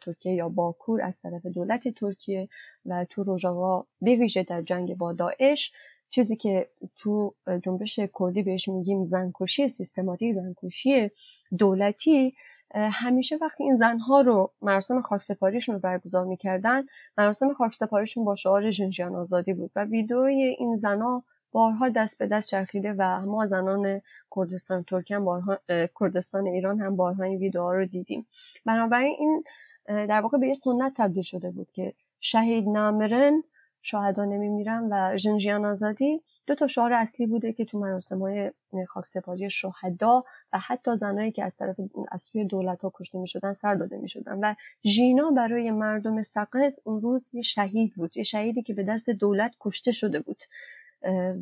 [0.00, 2.48] ترکیه یا باکور از طرف دولت ترکیه
[2.86, 5.72] و تو روژاوا به ویژه در جنگ با داعش
[6.10, 11.10] چیزی که تو جنبش کردی بهش میگیم زنکشی سیستماتیک زنکشی
[11.58, 12.34] دولتی
[12.74, 16.82] همیشه وقتی این زنها رو مراسم خاکسپاریشون رو برگزار می‌کردن
[17.18, 22.50] مراسم خاکسپاریشون با شعار ژنژیان آزادی بود و ویدئوی این زنها بارها دست به دست
[22.50, 24.02] چرخیده و ما زنان
[24.36, 25.58] کردستان ترکیه بارها
[26.00, 28.26] کردستان ایران هم بارها این ویدئوها رو دیدیم.
[28.64, 29.44] بنابراین این
[29.86, 33.42] در واقع به یه سنت تبدیل شده بود که شهید نامرن
[33.82, 38.50] شهدا نمیمیرن و ژنژیان آزادی دو تا شعار اصلی بوده که تو مراسم های
[38.88, 41.76] خاکسپاری شهدا و حتی زنایی که از طرف
[42.12, 46.22] از سوی دولت ها کشته می شدن سر داده می شدن و ژینا برای مردم
[46.22, 50.42] سقز اون روز یه شهید بود یه شهیدی که به دست دولت کشته شده بود.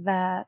[0.05, 0.45] و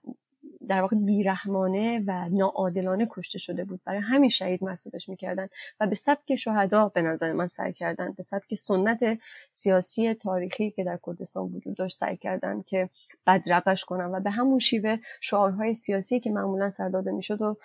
[0.69, 3.81] در واقع بیرحمانه و ناعادلانه کشته شده بود.
[3.85, 5.49] برای همین شهید محسوبش می‌کردن.
[5.81, 8.13] و به سبک شهدا به نظر من سعی کردن.
[8.13, 9.19] به سبک سنت
[9.51, 12.91] سیاسی تاریخی که در کردستان وجود داشت سعی کردن که
[13.27, 17.57] بدرقش کنن و به همون شیوه شعارهای سیاسی که معمولا سر داده می‌شد و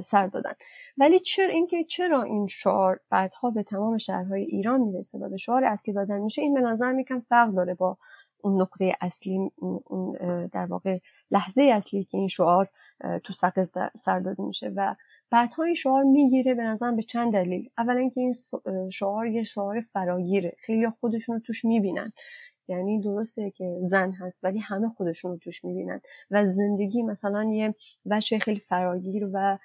[0.00, 0.52] سر دادن.
[0.98, 5.64] ولی چرا اینکه چرا این شعار بعدها به تمام شهرهای ایران می‌رسه و به شعار
[5.64, 7.98] اصلی دادن میشه این به نظر میکن فرق داره با
[8.42, 9.50] اون نقطه اصلی
[9.86, 10.12] اون
[10.52, 10.98] در واقع
[11.30, 12.68] لحظه اصلی که این شعار
[13.24, 14.94] تو سقز سر داده میشه و
[15.30, 17.70] بعدها این شعار می‌گیره به نظرم به چند دلیل.
[17.78, 18.32] اولا اینکه این
[18.90, 20.56] شعار یه شعار فراگیره.
[20.58, 22.12] خیلی خودشون رو توش می‌بینن.
[22.68, 26.00] یعنی درسته که زن هست ولی همه خودشون رو توش می‌بینن.
[26.30, 27.74] و زندگی مثلا یه
[28.06, 29.58] وجه خیلی فراگیر و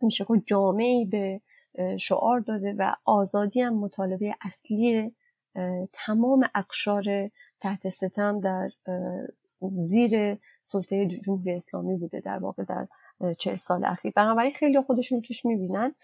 [0.00, 1.40] میشه که جامعی به
[1.98, 5.12] شعار داده و آزادی هم مطالبه اصلی
[5.92, 8.70] تمام اقشار تحت ستم در
[9.86, 12.86] زیر سلطه جمهوری اسلامی بوده در واقع در
[13.38, 14.12] چه سال اخیر.
[14.16, 15.94] بنابراین خیلی خودشون توش می‌بینن.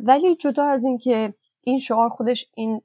[0.00, 2.82] ولی جدا از اینکه این شعار خودش این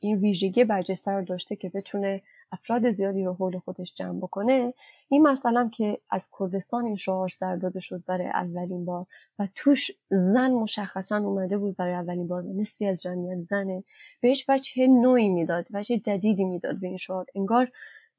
[0.00, 2.22] این ویژگی برجسته رو داشته که بتونه
[2.54, 4.74] افراد زیادی رو حول خودش جمع بکنه
[5.08, 9.06] این مثلا که از کردستان این شعار سر داده شد برای اولین بار
[9.38, 13.84] و توش زن مشخصا اومده بود برای اولین بار و نصفی از جمعیت زنه
[14.20, 17.26] بهش وجه نوعی می‌داد وجه جدیدی می‌داد به این شعار.
[17.34, 17.70] انگار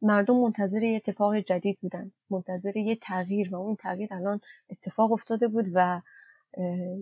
[0.01, 5.47] مردم منتظر یه اتفاق جدید بودن منتظر یه تغییر و اون تغییر الان اتفاق افتاده
[5.47, 6.01] بود و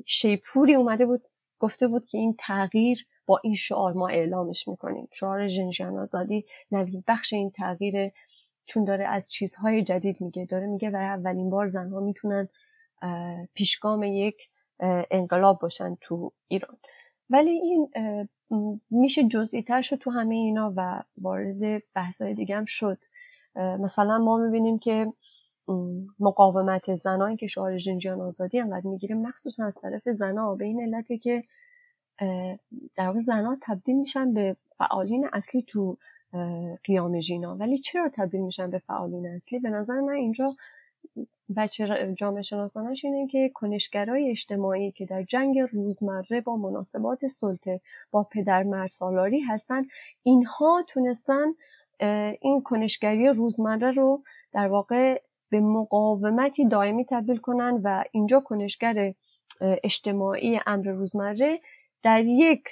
[0.06, 1.22] شیپوری اومده بود
[1.60, 5.08] گفته بود که این تغییر با این شعار ما اعلامش می‌کنیم.
[5.12, 8.12] شعار ژنژن آزادی نوید بخش این تغییر
[8.66, 10.46] چون داره از چیزهای جدید میگه.
[10.46, 12.50] داره میگه برای اولین بار زنها می‌تونن
[13.54, 14.50] پیشگام یک
[15.12, 16.78] انقلاب باشن تو ایران.
[17.30, 17.90] ولی این
[18.92, 22.98] میشه جزئی تر شد تو همه اینا و وارد بحثای دیگه هم شد.
[23.56, 25.14] مثلا ما می‌بینیم که
[26.20, 30.56] مقاومت زنایی که شعار ژنژیان آزادی انقدر می‌گیره مخصوصا از طرف زنها.
[30.56, 31.44] به این علتی که
[32.96, 35.98] در واقع زنها تبدیل میشن به فعالین اصلی تو
[36.84, 37.56] قیام ژینا.
[37.56, 40.56] ولی چرا تبدیل میشن به فعالین اصلی؟ به نظر من اینجا
[41.58, 47.82] بچه جامعه شناسانش اینه که کنشگرای اجتماعی که در جنگ روزمره با مناسبات سلطه
[48.12, 49.86] با پدر مرد سالاری هستن
[50.24, 51.46] اینها تونستن
[52.42, 59.14] این کنشگری روزمره رو در واقع به مقاومتی دائمی تبدیل کنن و اینجا کنشگر
[59.62, 61.60] اجتماعی امر روزمره
[62.04, 62.64] در یک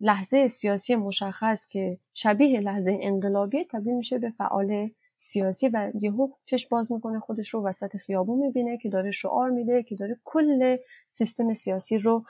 [0.00, 6.68] لحظه سیاسی مشخص که شبیه لحظه انقلابی تبدیل میشه به فعال سیاسی و یهو چش
[6.68, 10.76] باز می‌کنه خودش رو وسط خیابون می‌بینه که داره شعار میده که داره کل
[11.08, 12.24] سیستم سیاسی رو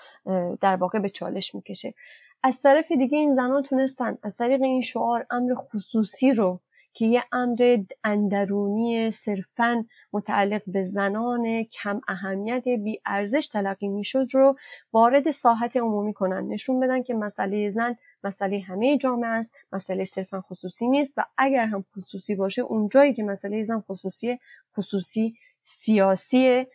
[0.61, 1.95] در واقع به چالش می‌کشه.
[2.43, 6.61] از طرف دیگه این زنان تونستن از طریق این شعار امر خصوصی رو
[6.95, 14.57] که یه امر اندرونی صرفا متعلق به زنان کم اهمیت بی ارزش تلقی می‌شد رو
[14.93, 16.49] وارد ساحت عمومی کنن.
[16.49, 21.67] نشون بدن که مسئله زن مسئله همه جامعه است مسئله صرفا خصوصی نیست و اگر
[21.67, 24.39] هم خصوصی باشه اونجایی که مسئله زن خصوصی
[24.77, 26.67] خصوصی سیاسی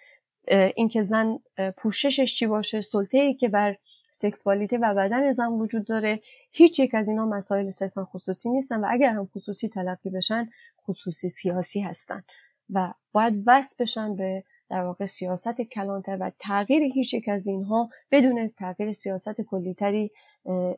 [0.75, 1.39] اینکه زن
[1.77, 3.75] پوششش چی باشه سلطه ای که بر
[4.17, 6.21] سکسوالیته و بدن زن وجود داره.
[6.51, 10.49] هیچ یک از اینا مسائل صرفا خصوصی نیستن و اگر هم خصوصی تلقی بشن
[10.87, 12.23] خصوصی سیاسی هستن
[12.69, 17.89] و باید وصل بشن به در واقع سیاست کلانتر و تغییر هیچ یک از اینها
[18.11, 20.11] بدون تغییر سیاست کلیتری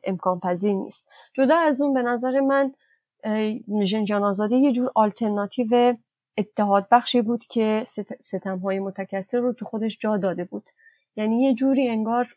[0.04, 1.08] امکان پذیر نیست.
[1.34, 2.72] جدا از اون به نظر من
[3.84, 5.96] ژنجان آزادی یه جور آلترناتیو
[6.38, 7.82] اتحاد بخشی بود که
[8.20, 10.70] ستم های متکثر رو تو خودش جا داده بود.
[11.16, 12.28] یعنی یه جوری انگار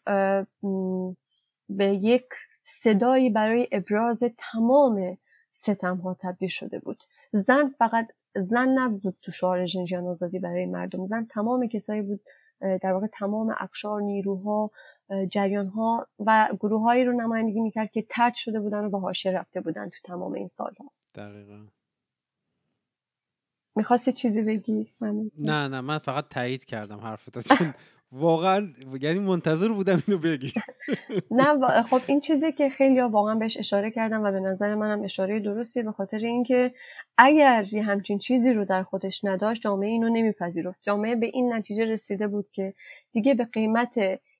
[1.69, 2.25] به یک
[2.63, 5.17] صدایی برای ابراز تمام
[5.51, 7.03] ستم ها تبدیل شده بود.
[7.31, 11.05] زن فقط زن نبود تو شعار ژنژان آزادی برای مردم.
[11.05, 12.21] زن تمام کسایی بود
[12.59, 14.71] در واقع تمام اقشار نیروها
[15.29, 19.61] جریان ها و گروههایی رو نمایندگی می‌کرد که ترد شده بودن و به حاشیه رفته
[19.61, 20.91] بودن تو تمام این سالها.
[21.15, 21.65] دقیقا.
[23.75, 27.73] می‌خواستی چیزی بگی؟ من نه نه من فقط تایید کردم حرفتو چون
[28.15, 28.67] واقعا
[29.01, 30.53] یعنی منتظر بودم اینو بگی.
[31.31, 35.39] نه خب این چیزی که خیلی واقعا بهش اشاره کردم و به نظر منم اشاره
[35.39, 36.73] درستیه به خاطر اینکه
[37.17, 40.79] اگر یه همچین چیزی رو در خودش نداشت جامعه اینو نمیپذیرفت.
[40.83, 42.73] جامعه به این نتیجه رسیده بود که
[43.11, 43.95] دیگه به قیمت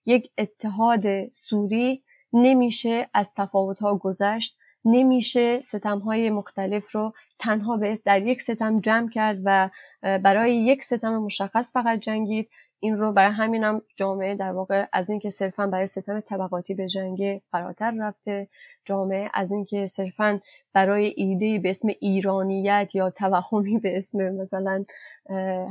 [0.05, 8.41] یک اتحاد سوری نمیشه از تفاوتها گذشت نمیشه ستمهای مختلف رو تنها به در یک
[8.41, 9.69] ستم جمع کرد و
[10.01, 12.49] برای یک ستم مشخص فقط جنگید.
[12.83, 17.41] این رو برای همینم جامعه در واقع از اینکه صرفا برای ستم طبقاتی به جنگ
[17.51, 18.47] فراتر رفته
[18.85, 20.39] جامعه از اینکه صرفا
[20.73, 24.85] برای ایده به اسم ایرانیت یا توهمی به اسم مثلا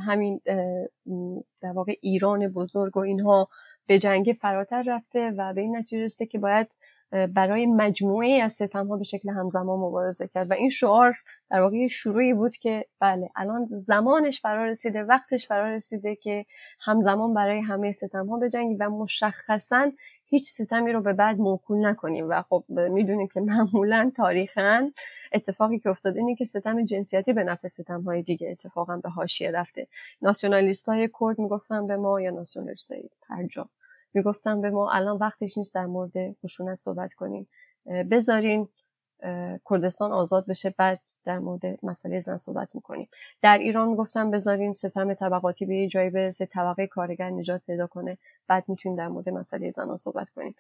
[0.06, 0.40] همین
[1.60, 3.48] در واقع ایران بزرگ و اینها
[3.86, 6.76] به جنگ فراتر رفته و به این نتیجه رسیده که باید
[7.34, 10.50] برای مجموعه از ستم ها به شکل همزمان مبارزه کرد.
[10.50, 11.14] و این شعار
[11.52, 16.46] در واقع شروعی بود که بله الان زمانش فرا رسیده وقتش فرا رسیده که
[16.80, 19.92] همزمان برای همه ستم ها بجنگیم و مشخصا
[20.24, 22.26] هیچ ستمی رو به بعد موکول نکنیم.
[22.28, 24.90] و خب می‌دونیم که معمولا تاریخا
[25.32, 29.50] اتفاقی که افتاده اینه که ستم جنسیتی به نفع ستم های دیگه اتفاقا به حاشیه
[29.50, 29.88] رفته.
[30.22, 33.68] ناسیونالیست های کرد می‌گفتن به ما یا ناسیونالیست های پرجا
[34.14, 36.12] می‌گفتن به ما الان وقتش نیست در مورد
[36.44, 37.48] خشونت صحبت کنیم.
[38.10, 38.68] بذارین
[39.70, 43.08] کردستان آزاد بشه بعد در مورد مسئله زن صحبت می‌کنیم.
[43.42, 48.18] در ایران گفتم بذارین ستم طبقاتی به یه جایی برسه طبقه کارگر نجات پیدا کنه
[48.48, 50.54] بعد می‌تونیم در مورد مسئله زن صحبت کنیم.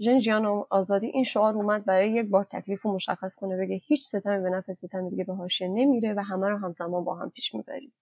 [0.00, 4.02] ژن جیان آزادی این شعار اومد برای یک بار تکلیف رو مشخص کنه بگه هیچ
[4.02, 7.54] ستمی به نفع ستم دیگه به حاشیه نمیره و همه رو همزمان با هم پیش
[7.54, 7.92] می‌بریم.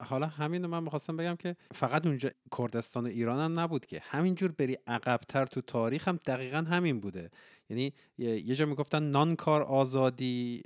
[0.00, 4.02] حالا همین رو من می‌خواستم بگم که فقط اونجا کردستان ایران هم نبود که.
[4.04, 7.30] همینجور بری عقبتر تو تاریخ هم دقیقا همین بوده.
[7.70, 10.62] یعنی یه جا می‌گفتن نانکار آزادی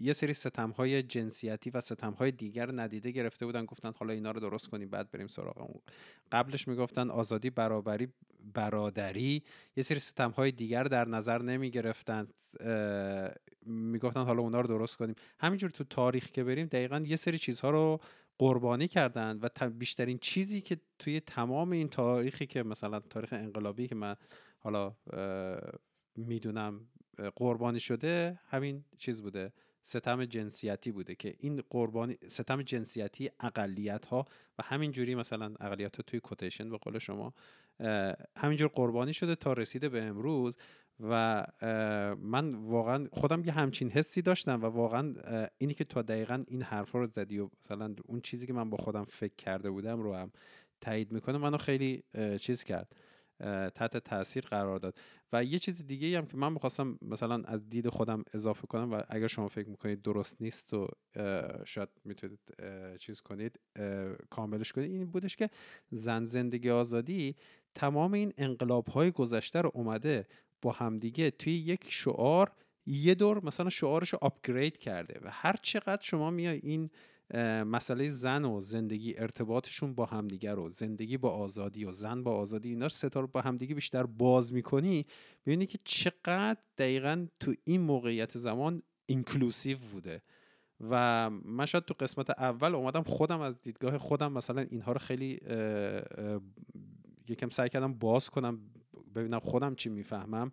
[0.00, 3.64] یه سری ستم های جنسیتی و ستم های دیگر ندیده گرفته بودن.
[3.64, 5.80] گفتن حالا اینا رو درست کنیم بعد بریم سراغ اون.
[6.32, 8.08] قبلش می‌گفتن آزادی برابری
[8.54, 9.42] برادری.
[9.76, 12.26] یه سری ستم های دیگر در نظر نمی گرفتن
[13.66, 15.14] می‌گفتن حالا اونا رو درست کنیم.
[15.40, 18.00] همینجور تو تاریخ که بریم دقیقا یه سری چیزها رو
[18.38, 23.94] قربانی کردن و بیشترین چیزی که توی تمام این تاریخی که مثلا تاریخ انقلابی که
[23.94, 24.16] من
[24.58, 24.96] حالا
[26.16, 26.88] می‌دونم
[27.36, 29.52] قربانی شده همین چیز بوده.
[29.82, 34.24] ستم جنسیتی بوده که این قربانی ستم جنسیتی اقلیت ها
[34.58, 37.34] و همین جوری مثلا اقلیت ها توی کوتیشن به قول شما
[38.36, 40.58] همینجور قربانی شده تا رسیده به امروز
[41.00, 41.46] و
[42.20, 45.14] من واقعا خودم یه همچین حسی داشتم و واقعا
[45.58, 48.76] اینی که تو دقیقا این حرفا رو زدی و مثلا اون چیزی که من با
[48.76, 50.32] خودم فکر کرده بودم رو هم
[50.80, 52.02] تایید می‌کنه منو خیلی
[52.40, 52.92] چیز کرد
[53.74, 54.98] تحت تاثیر قرار داد.
[55.32, 59.02] و یه چیز دیگه هم که من می‌خواستم مثلا از دید خودم اضافه کنم و
[59.08, 60.88] اگر شما فکر می‌کنید درست نیست و
[61.64, 62.40] شاید می‌تونید
[62.98, 63.60] چیز کنید
[64.30, 65.50] کاملش کنید این بودش که
[65.90, 67.36] زن زندگی آزادی
[67.74, 70.26] تمام این انقلاب های گذشته رو اومده
[70.72, 72.52] همدیگه توی یک شعار
[72.86, 76.90] یه دور مثلا شعارش رو آپگرید کرده و هر چقدر شما میای این
[77.64, 82.68] مسئله زن و زندگی ارتباطشون با همدیگه رو زندگی با آزادی و زن با آزادی
[82.68, 85.06] اینا رو با همدیگه بیشتر باز می‌کنی
[85.46, 90.22] ببینی که چقدر دقیقا تو این موقعیت زمان اینکلوسیو بوده.
[90.80, 95.40] و من شاید تو قسمت اول اومدم خودم از دیدگاه خودم مثلا اینها رو خیلی
[97.28, 98.60] یکم سعی کردم باز کنم
[99.16, 100.50] ببینم خودم چی می‌فهمم.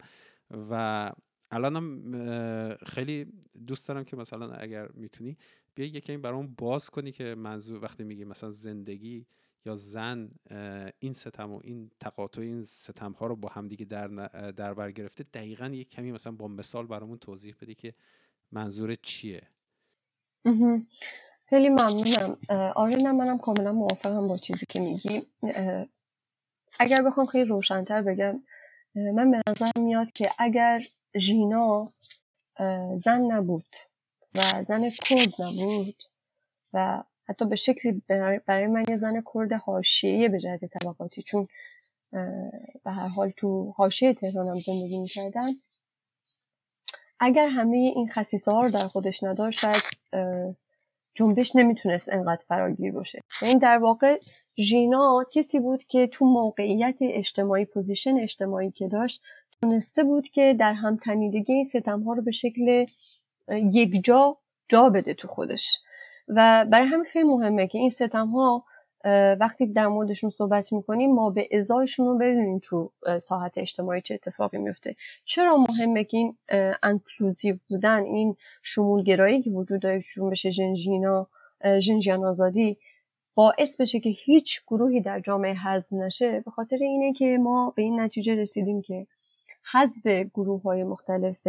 [0.69, 1.11] و
[1.51, 3.25] الانم خیلی
[3.67, 5.37] دوست دارم که مثلا اگر می‌تونی
[5.75, 9.25] بیا یکی برام باز کنی که منظور وقتی میگی مثلا زندگی
[9.65, 10.31] یا زن
[10.99, 14.07] این ستم و این تقاطع این ستم ها رو با همدیگه در,
[14.51, 17.93] در بر گرفته دقیقا یک کمی مثلا با مثال برامون توضیح بدی که
[18.51, 19.41] منظور چیه.
[21.45, 22.37] خیلی ممنونم.
[22.75, 25.21] آره نه منم کاملا موافقم با چیزی که میگی.
[26.79, 28.43] اگر بخوام خیلی روشنتر بگم
[28.95, 30.81] من به نظر میاد که اگر
[31.17, 31.91] ژینا
[32.95, 33.75] زن نبود
[34.35, 35.95] و زن کرد نبود
[36.73, 38.01] و حتی به شکلی
[38.47, 41.47] برای من یه زن کرد حاشیه به جهت طبقاتی چون
[42.83, 45.47] به هر حال تو حاشیه تهرانم زندگی می‌کردم
[47.19, 49.65] اگر همه این خصیصه ها رو در خودش نداشت
[51.15, 53.21] جنبش نمی‌تونست انقدر فراگیر باشه.
[53.41, 54.19] این در واقع
[54.59, 59.21] ژینا کسی بود که تو موقعیت اجتماعی position اجتماعی که داشت
[59.61, 62.85] تونسته بود که درهم‌تنیدگی این ستم ها رو به شکل
[63.49, 64.37] یک جا
[64.69, 65.79] جا بده تو خودش.
[66.27, 68.65] و برای همین خیلی مهمه که این ستم ها
[69.39, 72.91] وقتی در موردشون صحبت می‌کنیم ما به ازایشون رو بدونیم تو
[73.21, 74.95] ساحت اجتماعی چه اتفاقی میفته
[75.25, 76.35] چرا مهمه که این
[76.83, 81.27] انکلوزیو بودن این شمولگرایی که وجود داره جنبش ژنژینا
[81.79, 82.77] ژنژیان آزادی
[83.35, 87.81] باعث بشه که هیچ گروهی در جامعه حذف نشه؟ به خاطر اینه که ما به
[87.81, 89.07] این نتیجه رسیدیم که
[89.71, 91.47] حذف گروه های مختلف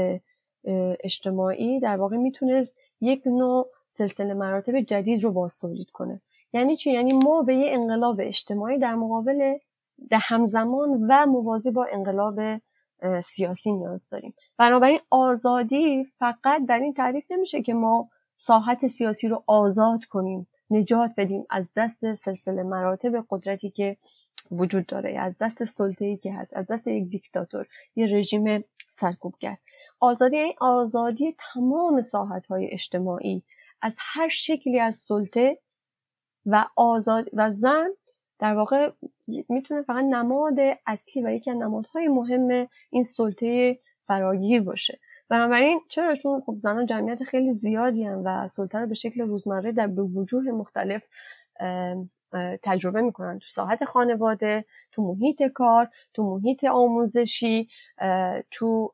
[1.05, 2.65] اجتماعی در واقع می‌تونه
[3.01, 6.21] یک نوع سلسله مراتب جدید رو باز تولید کنه.
[6.55, 9.59] یعنی چی؟ یعنی ما به یه انقلاب اجتماعی در مقابل
[10.11, 12.61] در همزمان و موازی با انقلاب
[13.25, 14.35] سیاسی نیاز داریم.
[14.59, 21.11] بنابراین آزادی فقط در این تعریف نمیشه که ما ساحت سیاسی رو آزاد کنیم نجات
[21.17, 23.97] بدیم از دست سلسله مراتب قدرتی که
[24.51, 29.57] وجود داره از دست سلطه‌ای که هست از دست یک دیکتاتور یه رژیم سرکوبگر.
[30.01, 33.43] آزادی این آزادی تمام ساحت اجتماعی
[33.83, 35.59] از هر شکلی از سلطه
[36.47, 37.89] و آزاد و زن
[38.39, 38.91] در واقع
[39.49, 44.99] می‌تونه فقط نماد اصلی و یکی از نمادهای مهم این سلطه فراگیر باشه.
[45.29, 49.73] بنابراین چرا؟ چون خب زنان جمعیت خیلی زیادی هم و سلطه رو به شکل روزمره
[49.73, 51.09] در به وجوه مختلف
[52.63, 57.69] تجربه می‌کنن تو ساحت خانواده تو محیط کار تو محیط آموزشی
[58.51, 58.93] تو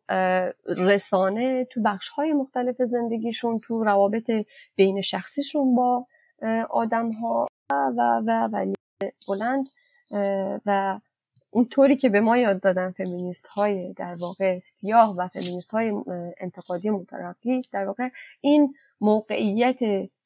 [0.66, 4.30] رسانه تو بخش های مختلف زندگیشون تو روابط
[4.76, 6.07] بین شخصیشون با
[6.70, 8.74] آدم ها و و ولی
[9.28, 9.66] بلند
[10.66, 11.01] و
[11.51, 15.93] اونطوری که به ما یاد دادن فمینیست های در واقع سیاه و فمینیست های
[16.41, 18.09] انتقادی مترقی در واقع
[18.41, 19.78] این موقعیت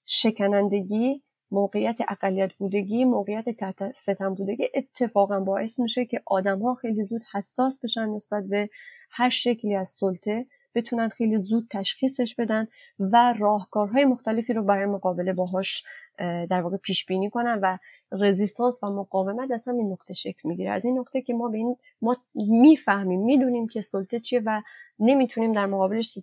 [0.07, 7.05] شکنندگی موقعیت اقلیت بودگی موقعیت تحت ستم بودگی اتفاقا باعث میشه که آدم ها خیلی
[7.05, 8.71] زود حساس بشن نسبت به
[9.11, 12.69] هر شکلی از سلطه بتونن خیلی زود تشخیصش بدن
[13.01, 15.85] و راهکارهای مختلفی رو برای مقابله باهاش
[16.19, 17.79] در واقع پیش بینی کنن و
[18.13, 20.71] رزیستانس و مقاومت از همین نقطه شکل می‌گیره.
[20.71, 24.63] از این نقطه که ما به این ما می‌فهمیم می‌دونیم که سلطه چیه و
[24.99, 26.19] نمی‌تونیم در مقابلش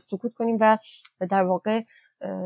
[0.00, 0.78] سکوت کنیم و
[1.30, 1.82] در واقع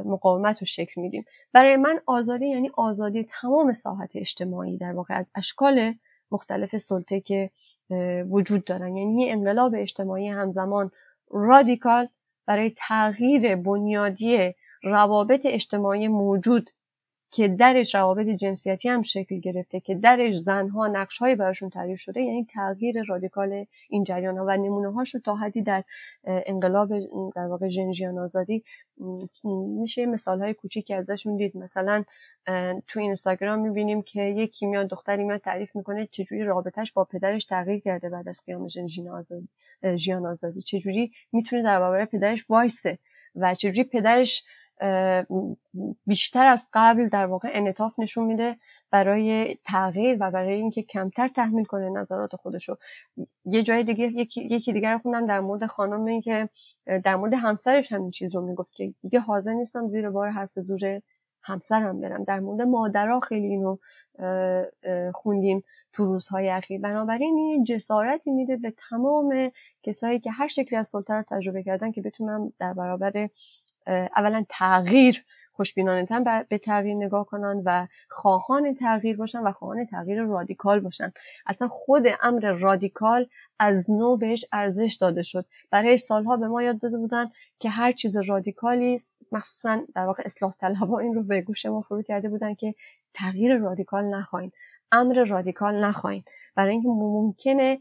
[0.04, 1.24] مقاومت رو شکل میدیم.
[1.52, 5.94] برای من آزادی یعنی آزادی تمام ساحت اجتماعی در واقع از اشکال
[6.30, 7.50] مختلف سلطه که
[8.30, 8.96] وجود دارن.
[8.96, 10.90] یعنی انقلاب اجتماعی همزمان
[11.30, 12.08] رادیکال
[12.46, 16.70] برای تغییر بنیادی روابط اجتماعی موجود
[17.30, 22.20] که درش روابط جنسیتی هم شکل گرفته که درش زنها نقش هایی براشون تعریف شده
[22.20, 25.84] یعنی تغییر رادیکال این جریان ها و نمونه هاش رو تا حدی در
[26.24, 26.88] انقلاب
[27.34, 28.64] در واقع جنجیان آزادی
[29.80, 31.56] میشه مثال های کوچیکی ازشون دید.
[31.56, 32.04] مثلا
[32.86, 37.80] تو اینستاگرام می‌بینیم که یک کیمیا دختری میاد تعریف می‌کنه چجوری رابطهش با پدرش تغییر
[37.80, 40.62] کرده بعد از قیام جنجیان آزادی.
[40.62, 42.98] چجوری می‌تونه در برابر پدرش وایسه
[43.34, 44.44] و چجوری پدرش
[46.06, 48.56] بیشتر از قبل در واقع انعطاف نشون میده
[48.90, 52.76] برای تغییر و برای اینکه کمتر تحمیل کنه نظرات خودشو.
[53.44, 56.48] یه جای دیگه یکی, یکی دیگر خوندم در مورد خانم که
[57.04, 61.00] در مورد همسرش همین چیز رو می‌گفت که دیگه حاضر نیستم زیر بار حرف زور
[61.42, 62.24] همسرم برم.
[62.24, 63.76] در مورد مادرها خیلی اینو
[65.12, 66.80] خوندیم تو روزهای اخیر.
[66.80, 69.50] بنابراین این جسارتی میده به تمام
[69.82, 73.28] کسایی که هر شکلی از سلطه رو تجربه کردن که بتونن در برابر
[73.88, 75.24] اولا تغییر
[75.58, 76.06] خوشبینانه
[76.48, 81.12] به تغییر نگاه کنن و خواهان تغییر باشن و خواهان تغییر رادیکال باشن.
[81.46, 83.26] اصلا خود امر رادیکال
[83.58, 85.44] از نو بهش ارزش داده شد.
[85.70, 90.22] برای سالها به ما یاد داده بودن که هر چیز رادیکالی است مخصوصا در واقع
[90.26, 92.74] اصلاح طلبها این رو به گوش ما فرو کرده بودن که
[93.14, 94.52] تغییر رادیکال نخواین
[94.92, 96.22] امر رادیکال نخواین.
[96.54, 97.78] برای اینکه ممکنه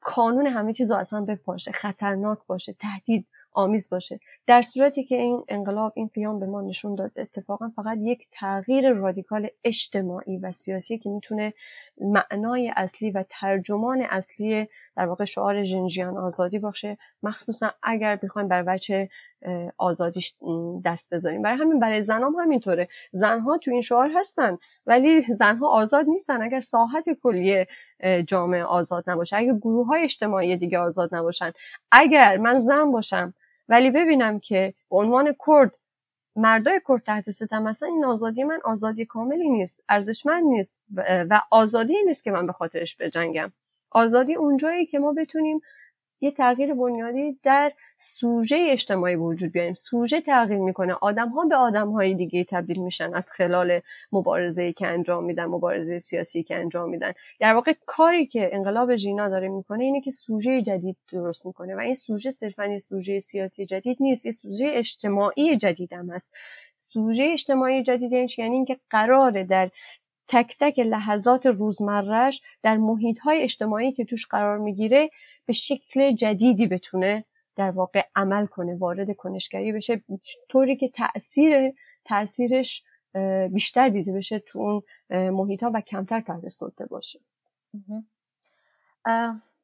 [0.00, 4.20] کانون همه چیز رو اصلا بپاشه خطرناک باشه تهدید آمیز باشه.
[4.46, 8.90] در صورتی که این انقلاب این قیام به ما نشون داد اتفاقا فقط یک تغییر
[8.90, 11.54] رادیکال اجتماعی و سیاسی که می‌تونه
[12.00, 16.98] معنای اصلی و ترجمان اصلی در واقع شعار جنجیان آزادی باشه.
[17.22, 19.08] مخصوصا اگر بخوایم بر وجه
[19.78, 20.34] آزادیش
[20.84, 21.42] دست بذاریم.
[21.42, 22.88] برای همین برای زنام همینطوره.
[23.12, 26.42] زنها تو این شعار هستن ولی زنها آزاد نیستن.
[26.42, 27.66] اگر ساحت کلیه
[28.26, 31.52] جامعه آزاد نباشه اگر گروه های اجتماعی دیگه آزاد نباشن
[31.92, 33.34] اگر من زن باشم
[33.68, 35.78] ولی ببینم که به عنوان کرد
[36.36, 40.82] مردای کرد تحت ستم هستن این آزادی من آزادی کاملی نیست ارزشمند نیست
[41.30, 43.52] و آزادی نیست که من به خاطرش بجنگم.
[43.90, 45.60] آزادی اونجایی که ما بتونیم
[46.20, 50.94] یه تغییر بنیادی در سوژه اجتماعی وجود بیاریم سوژه تغییر می‌کنه.
[51.00, 53.80] آدم ها به آدم های دیگه تبدیل میشن از خلال
[54.12, 57.12] مبارزه که انجام میدن مبارزه سیاسی که انجام میدن.
[57.40, 61.78] در واقع کاری که انقلاب ژینا داره می‌کنه اینه که سوژه جدید درست می‌کنه و
[61.78, 66.34] این سوژه صرفا یه سوژه سیاسی جدید نیست یه سوژه اجتماعی جدید هم هست.
[66.78, 69.70] سوژه اجتماعی جدید یعنی, یعنی اینکه قراره در
[70.28, 75.10] تک تک لحظات روزمرهش در محیط های اجتماعی که توش قرار می‌گیره
[75.46, 77.24] به شکل جدیدی بتونه
[77.56, 80.02] در واقع عمل کنه وارد کنشگری بشه.
[80.48, 81.72] طوری که تاثیر
[82.04, 82.84] تاثیرش
[83.50, 84.82] بیشتر دیده بشه تو اون
[85.30, 87.20] محیط ها و کمتر تحت سلطه باشه.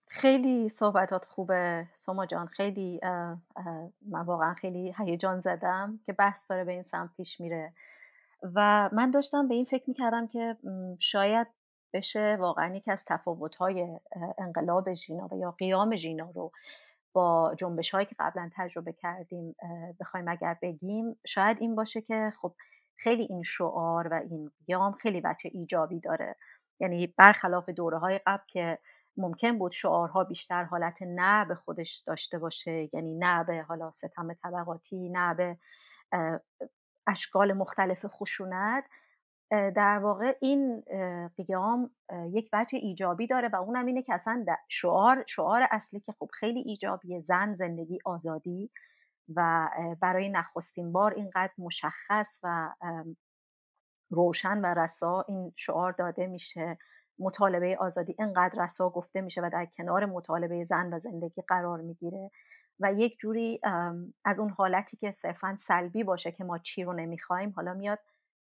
[0.07, 2.47] خیلی صحبتات خوبه سوما جان.
[2.47, 3.01] خیلی
[4.03, 7.73] من واقعا خیلی هیجان زدم که بحث داره به این سمت پیش میره.
[8.55, 10.57] و من داشتم به این فکر می‌کردم که
[10.99, 11.47] شاید
[11.93, 13.99] بشه واقعا یکی از تفاوت‌های
[14.39, 16.53] انقلاب ژینا و یا قیام ژینا رو
[17.13, 19.57] با جنبش هایی که قبلا تجربه کردیم
[20.01, 22.55] بخوایم اگر بگیم شاید این باشه که خب
[22.97, 26.35] خیلی این شعار و این قیام خیلی بچه ایجابی داره.
[26.81, 28.79] یعنی برخلاف دوره های قبل که
[29.17, 34.33] ممکن بود شعارها بیشتر حالت نه به خودش داشته باشه یعنی نه به حالا ستم
[34.33, 35.59] طبقاتی نه به
[37.07, 38.85] اشکال مختلف خشونت
[39.51, 40.83] در واقع این
[41.37, 41.91] قیام
[42.33, 46.61] یک وجه ایجابی داره و اونم اینه که اصلا شعار شعار اصلی که خب خیلی
[46.61, 48.71] ایجابیه زن زندگی آزادی
[49.37, 49.69] و
[50.01, 52.75] برای نخستین بار اینقدر مشخص و
[54.11, 56.79] روشن و رسا این شعار داده میشه.
[57.19, 62.31] مطالبه آزادی اینقدر رسا گفته میشه و در کنار مطالبه زن و زندگی قرار می‌گیره
[62.81, 63.61] و یک جوری
[64.25, 67.99] از اون حالتی که صرفا سلبی باشه که ما چی رو نمی‌خوایم حالا میاد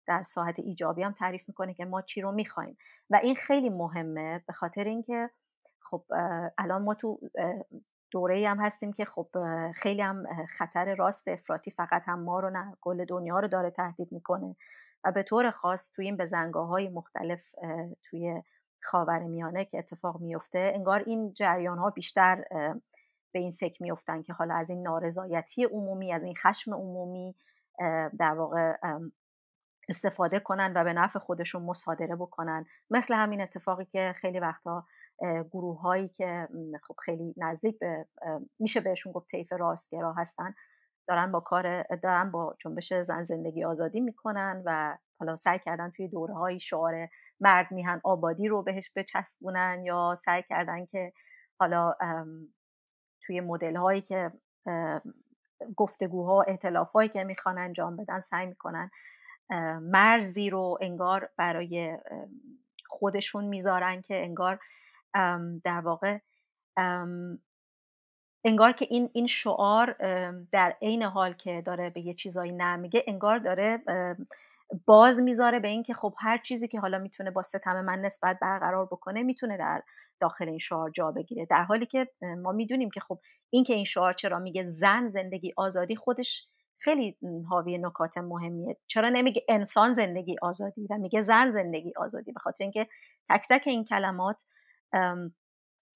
[0.08, 2.78] در ساعت ایجابی هم تعریف می‌کنه که ما چی رو می‌خوایم.
[3.10, 5.30] و این خیلی مهمه به خاطر اینکه
[5.80, 6.04] خب
[6.58, 7.20] الان ما تو
[8.12, 9.28] دوره هم هستیم که خب
[9.76, 14.12] خیلی هم خطر راست افراطی فقط هم ما رو نه کل دنیا رو داره تهدید
[14.12, 14.56] می‌کنه.
[15.04, 17.56] و به طور خاص توی این بزنگاه های مختلف
[18.04, 18.42] توی
[18.82, 22.44] خاور میانه که اتفاق میفته انگار این جریان ها بیشتر
[23.32, 27.36] به این فکر میفتن که حالا از این نارضایتی عمومی از این خشم عمومی
[28.20, 28.78] در واقع
[29.90, 32.66] استفاده کنن و به نفع خودشون مصادره بکنن.
[32.90, 34.86] مثل همین اتفاقی که خیلی وقتا
[35.52, 36.48] گروه هایی که
[36.84, 38.08] خب خیلی نزدیک به
[38.60, 40.54] میشه بهشون گفت طیف راستگرا هستن
[41.08, 46.08] دارن با کار دارن با جنبش زن زندگی آزادی می‌کنن و حالا سعی کردن توی
[46.08, 47.10] دوره های شعار
[47.40, 51.14] مرد میهن آبادی رو بهش بچسبونن یا سعی کردن که
[51.60, 51.94] حالا
[53.22, 54.32] توی مدل هایی که
[55.76, 58.90] گفتگوها اعتلاف هایی که می‌خوان انجام بدن سعی می‌کنن
[59.82, 61.98] مرزی رو انگار برای
[62.88, 64.60] خودشون می‌ذارن که انگار
[65.64, 66.18] در واقع
[68.46, 69.96] انگار که این این شعار
[70.52, 73.82] در عین حال که داره به یه چیزایی نمیگه انگار داره
[74.86, 78.86] باز می‌ذاره به اینکه خب هر چیزی که حالا می‌تونه با ستم من نسبت برقرار
[78.86, 79.84] بکنه می‌تونه در
[80.20, 81.46] داخل این شعار جا بگیره.
[81.46, 83.20] در حالی که ما می‌دونیم که خب
[83.50, 86.48] این که این شعار چرا میگه زن زندگی آزادی خودش
[86.84, 87.18] خیلی
[87.50, 88.78] حاوی نکات مهمیه.
[88.88, 92.88] چرا نمیگه انسان زندگی آزادی و میگه زن زندگی آزادی؟ به خاطر اینکه
[93.30, 94.46] تک تک این کلمات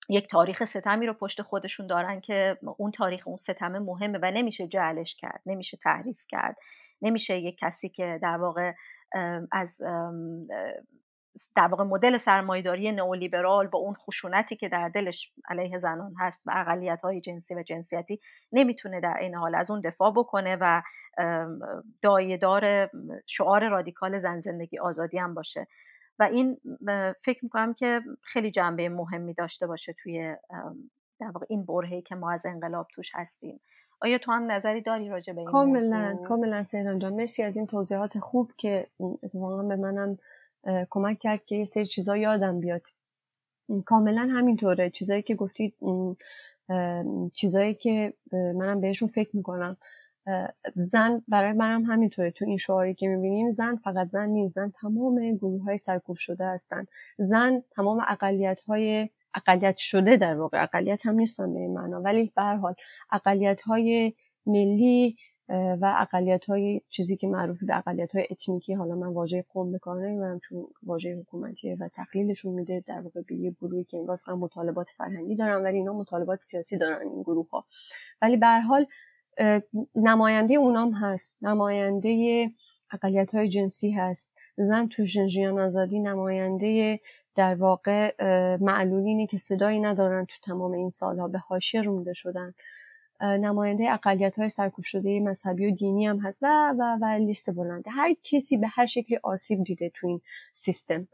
[0.10, 4.68] یک تاریخ ستمی رو پشت خودشون دارن که اون تاریخ اون ستم مهمه و نمیشه
[4.68, 6.56] جعلش کرد نمیشه تحریف کرد
[7.02, 8.74] نمیشه یک کسی که در واقع
[9.52, 9.82] از
[11.56, 16.52] در واقع مدل سرمایداری نئولیبرال با اون خشونتی که در دلش علیه زنان هست و
[16.56, 18.20] اقلیت های جنسی و جنسیتی
[18.52, 20.82] نمی‌تونه در این حال از اون دفاع بکنه و
[22.02, 22.90] دایدار
[23.26, 25.68] شعار رادیکال زن زندگی آزادی هم باشه.
[26.20, 26.58] و این
[27.20, 30.36] فکر می‌کنم که خیلی جنبه مهمی داشته باشه توی
[31.20, 33.60] در واقع این برهی که ما از انقلاب توش هستیم.
[34.02, 37.14] آیا تو هم نظری داری راجع به این کاملا کاملا سیران جان.
[37.14, 40.18] مرسی از این توضیحات خوب که اتفاقا به منم
[40.90, 42.88] کمک کرد که یه سری چیزا یادم بیاد.
[43.86, 44.90] کاملا همینطوره.
[44.90, 45.74] چیزایی که گفتید
[47.34, 49.78] چیزایی که منم بهشون فکر می‌کنم.
[50.76, 52.32] زن برای منم همینطوره.
[52.32, 54.56] تو این شعاری که می‌بینیم زن فقط زن نیست.
[54.56, 56.86] زن تمام گروه های سرکوب شده هستن.
[57.18, 60.64] زن تمام اقلیت های اقلیت شده در واقع.
[60.64, 62.02] اقلیت هم نیستن به این معنا.
[62.02, 62.76] ولی به هر حال
[63.12, 64.14] اقلیت های
[64.46, 65.18] ملی
[65.50, 69.80] و اقلیت های چیزی که معروف به اقلیت های اتنیکی حالا من واژه قوم به
[69.80, 74.18] کار نمی‌برم چون واژه حکومتیه و تقلیلشون میده در واقع به یه گروهی که انگار
[74.18, 77.66] فقط مطالبات فرهنگی دارن ولی اینا مطالبات سیاسی دارن این گروه ها
[78.22, 78.86] ولی به حال
[79.96, 82.50] نماینده اونام هست نماینده
[82.92, 84.34] اقلیت های جنسی هست.
[84.58, 87.00] زن تو ژنژیان آزادی نماینده
[87.36, 88.16] در واقع
[88.62, 92.54] معلولینی که صدایی ندارن تو تمام این سالها به حاشیه رونده شدن.
[93.22, 96.40] نماینده اقلیت های سرکوب شده مذهبی و دینی هم هست.
[96.42, 97.92] و و و لیست بلنده.
[97.92, 100.22] هر کسی به هر شکلی آسیب دیده تو این
[100.54, 101.08] سیستم.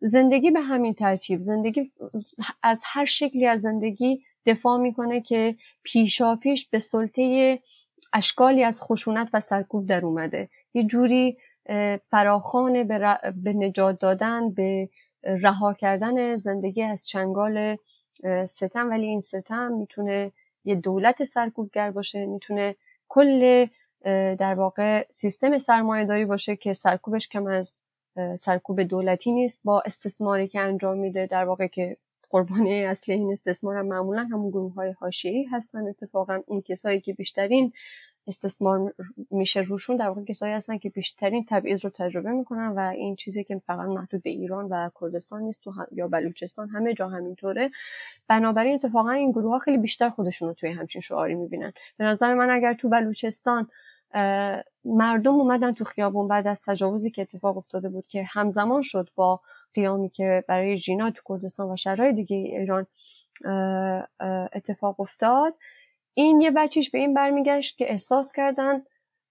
[0.00, 1.40] زندگی به همین ترتیب.
[1.40, 1.82] زندگی
[2.62, 7.58] از هر شکلی از زندگی دفاع می‌کنه که پیشا پیش به سلطه
[8.12, 10.48] اشکالی از خشونت و سرکوب در اومده.
[10.74, 11.36] یه جوری
[12.04, 14.88] فراخان به, به نجات دادن به
[15.22, 17.76] رها کردن زندگی از چنگال
[18.44, 18.90] ستم.
[18.90, 20.32] ولی این ستم می‌تونه
[20.64, 22.76] یه دولت سرکوبگر باشه می‌تونه
[23.08, 23.66] کل
[24.38, 27.82] در واقع سیستم سرمایه داری باشه که سرکوبش کم از
[28.38, 31.96] سرکوب دولتی نیست با استثماری که انجام میده در واقع که
[32.30, 37.12] قربانی اصلی این استثمار هم معمولا همون گروه های حاشیه‌ای هستن اتفاقا اون کسایی که
[37.12, 37.72] بیشترین
[38.26, 38.94] استثمار
[39.30, 43.44] میشه روشون در واقع کسایی هستن که بیشترین تبعیض رو تجربه می‌کنن و این چیزی
[43.44, 47.70] که فقط محدود به ایران و کردستان نیست تو یا بلوچستان همه جا همینطوره.
[48.28, 51.72] بنابراین اتفاقا این گروه ها خیلی بیشتر خودشون رو توی همچین شعاری می‌بینن.
[51.96, 53.68] به نظر من اگر تو بلوچستان
[54.84, 59.40] مردم اومدن تو خیابون بعد از تجاوزی که اتفاق افتاده بود که همزمان شد با
[59.74, 62.86] قیامی که برای جینا تو کردستان و شهرهای دیگه ایران
[64.52, 65.54] اتفاق افتاد
[66.14, 68.82] این یه بچیش به این برمیگشت که احساس کردن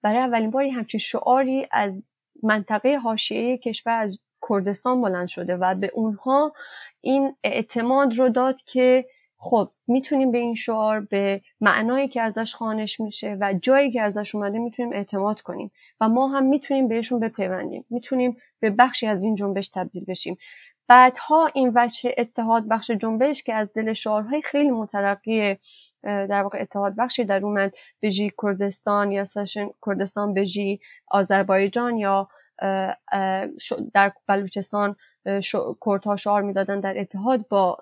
[0.02, 2.14] برای اولین باری همچین شعاری از
[2.44, 4.20] منطقه حاشیه کشور از
[4.50, 6.54] کردستان بلند شده و به اونها
[7.02, 9.06] این اعتماد رو داد که
[9.38, 14.36] خب می‌تونیم به این شعار به معنایی که ازش خانش میشه و جایی که ازش
[14.36, 15.72] اومده می‌تونیم اعتماد کنیم
[16.02, 17.86] و ما هم می‌تونیم بهشون بپیوندیم.
[17.90, 20.38] می‌تونیم به بخشی از این جنبش تبدیل بشیم.
[20.92, 25.58] بعدها این وجه اتحاد بخش جنبش که از دل شعارهای خیلی مترقی
[26.04, 32.30] در واقع اتحاد بخشی در اومد بجی کردستان یا سشن کردستان بجی آذربایجان یا
[33.94, 34.96] در بلوچستان
[35.86, 37.78] کردها شعار می‌دادن در اتحاد با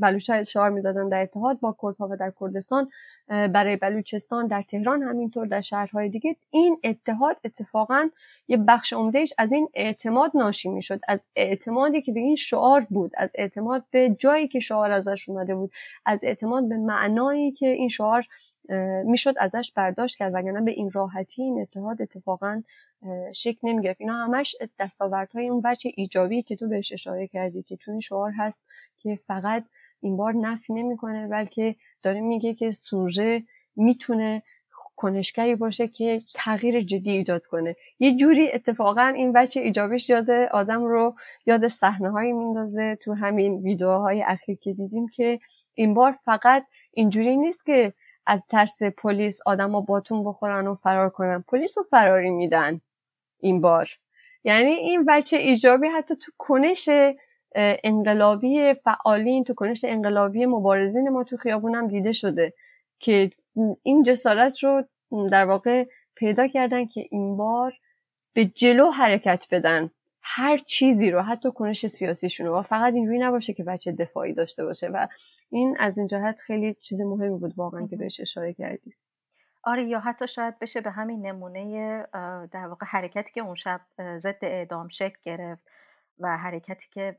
[0.00, 2.90] بلوچ شعار می‌دادن در اتحاد با کردها و در کردستان.
[3.28, 6.36] برای بلوچستان در تهران همینطور در شهرهای دیگه.
[6.50, 8.08] این اتحاد اتفاقا
[8.48, 13.12] یه بخش عمدهش از این اعتماد ناشی می‌شد از اعتمادی که به این شعار بود
[13.16, 15.72] از اعتماد به جایی که شعار ازش اومده بود
[16.06, 18.24] از اعتماد به معنایی که این شعار
[19.04, 22.62] می‌شد ازش برداشت کرد وگرنه به این راحتی این اتحاد اتفاقا
[23.34, 24.00] شکل نمی‌گرفت.
[24.00, 28.32] اینا همش دستاوردهای اون بچه ایجابی که تو بهش اشاره کردی که تو این شعار
[28.36, 28.66] هست
[28.98, 29.64] که فقط
[30.04, 33.42] این بار نفی نمی‌کنه بلکه داره میگه که سوژه
[33.76, 34.42] می‌تونه
[34.96, 37.76] کنشگری باشه که تغییر جدی ایجاد کنه.
[37.98, 41.14] یه جوری اتفاقا این بچه ایجابیش یاد آدم رو
[41.46, 45.40] یاد صحنه هایی میندازه تو همین ویدیوهای اخیر که دیدیم که
[45.74, 47.92] این بار فقط اینجوری نیست که
[48.26, 51.44] از ترس پلیس آدما باتون بخورن و فرار کنن.
[51.48, 52.80] پلیس رو فراری میدن
[53.40, 53.88] این بار.
[54.44, 56.88] یعنی این بچه ایجابی حتی تو کنش
[57.54, 62.54] انقلابی فعالین تو کنش انقلابی مبارزین ما تو خیابون دیده شده
[62.98, 63.30] که
[63.82, 64.84] این جسارت رو
[65.30, 67.72] در واقع پیدا کردن که این بار
[68.32, 69.90] به جلو حرکت بدن.
[70.22, 72.58] هر چیزی رو حتی کنش سیاسیشون رو.
[72.58, 74.88] و فقط اینجوری نباشه که بچه دفاعی داشته باشه.
[74.88, 75.06] و
[75.50, 78.94] این از این جهت خیلی چیز مهمی بود واقعا که بهش اشاره کردی.
[79.62, 82.06] آره یا حتی شاید بشه به همین نمونه
[82.52, 83.80] در واقع حرکتی که اون شب
[84.16, 85.66] ضد اعدام شکل گرفت.
[86.18, 87.16] و حرکتی که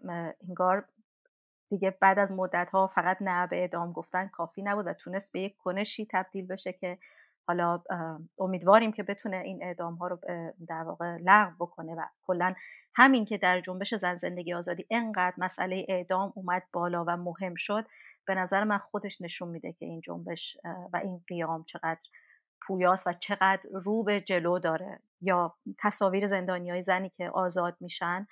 [0.48, 0.86] انگار
[1.70, 5.42] دیگه بعد از مدت ها فقط نه به اعدام گفتن کافی نبود و تونست به
[5.42, 6.98] یک کنشی تبدیل بشه که
[7.48, 7.84] حالا
[8.38, 10.20] امیدواریم که بتونه این اعدام ها رو
[10.68, 12.54] در واقع لغو بکنه و کلا
[12.96, 17.86] همین که در جنبش زن زندگی آزادی انقدر مسئله اعدام اومد بالا و مهم شد
[18.26, 20.58] به نظر من خودش نشون میده که این جنبش
[20.94, 22.10] و این قیام چقدر
[22.62, 25.00] پویاست و چقدر رو به جلو داره.
[25.22, 28.28] یا تصاویر زندانی های زنی که آزاد میشن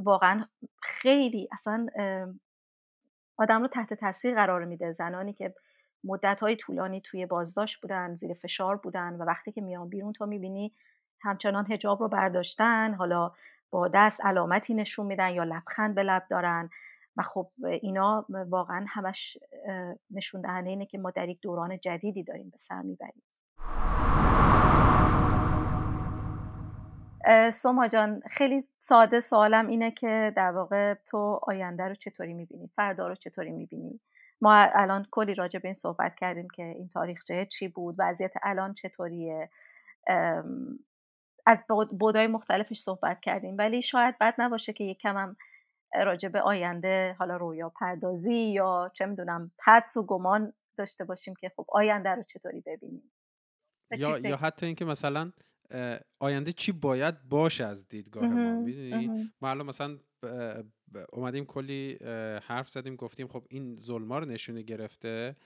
[0.00, 0.46] واقعا
[0.82, 1.86] خیلی اصلا
[3.38, 4.92] آدم رو تحت تاثیر قرار میده.
[4.92, 5.54] زنانی که
[6.04, 10.26] مدت های طولانی توی بازداشت بودن زیر فشار بودن و وقتی که میان بیرون تو
[10.26, 10.74] می‌بینی
[11.20, 13.32] همچنان هجاب رو برداشتن حالا
[13.70, 16.70] با دست علامتی نشون میدن یا لبخند به لب دارن
[17.16, 17.48] و خب
[17.82, 19.38] اینا واقعا همش
[20.10, 23.22] نشون دهنده اینه که ما در یک دوران جدیدی داریم به سر می‌بریم.
[27.52, 33.08] سوما جان خیلی ساده سوالم اینه که در واقع تو آینده رو چطوری می‌بینی؟ فردا
[33.08, 34.00] رو چطوری می‌بینی؟
[34.40, 38.72] ما الان کلی راجع به این صحبت کردیم که این تاریخچه چی بود؟ وضعیت الان
[38.72, 39.50] چطوریه؟
[41.46, 41.62] از
[41.98, 43.58] بودای مختلفش صحبت کردیم.
[43.58, 45.36] ولی شاید بد نباشه که یک کم هم
[45.94, 51.52] راجع به آینده حالا رویا پردازی یا چه می‌دونم تدس و گمان داشته باشیم که
[51.56, 53.12] خب آینده رو چطوری ببینیم؟
[53.90, 55.32] یا, یا حتی اینکه مثلا
[56.18, 59.98] آینده چی باید باشه از دیدگاه ما می‌دونی؟ ما الان مثلا
[61.12, 61.98] اومدیم کلی
[62.42, 65.36] حرف زدیم گفتیم خب این ظلما رو نشونه گرفته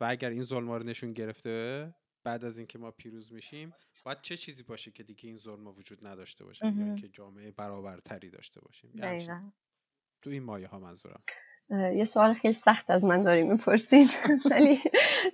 [0.00, 3.74] و اگر این ظلما رو نشون گرفته بعد از اینکه ما پیروز میشیم
[4.04, 8.30] باید چه چیزی باشه که دیگه این ظلم وجود نداشته باشه یا اینکه جامعه برابرتری
[8.30, 9.28] داشته باشیم؟ یعنی
[10.22, 11.20] تو این مایه ها منظورم
[11.70, 14.08] یه سوال خیلی سخت از من داری می‌پرسین
[14.50, 14.80] ولی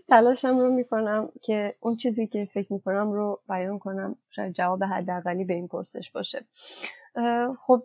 [0.09, 5.45] تلاشم رو می‌کنم که اون چیزی که فکر می‌کنم رو بیان کنم شاید جواب حداقلی
[5.45, 6.45] به این پرسش باشه.
[7.59, 7.82] خب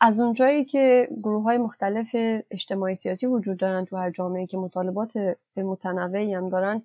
[0.00, 2.16] از اونجایی که گروه های مختلف
[2.50, 6.82] اجتماعی سیاسی وجود دارن تو هر جامعه که مطالبات متنوعی هم دارن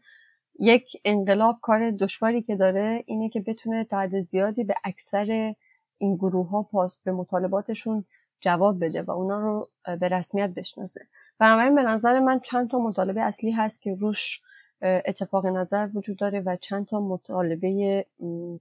[0.60, 5.56] یک انقلاب کار دشواری که داره اینه که بتونه حد زیادی به اکثر
[5.98, 8.06] این گروه ها پاس به مطالباتشون
[8.42, 9.70] جواب بده و اونا رو
[10.00, 11.08] به رسمیت بشناسه.
[11.40, 14.42] بنابراین به نظر من چند تا مطالبه اصلی هست که روش
[14.82, 18.06] اتفاق نظر وجود داره و چند تا مطالبه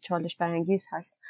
[0.01, 1.21] چالش برانگیز هست.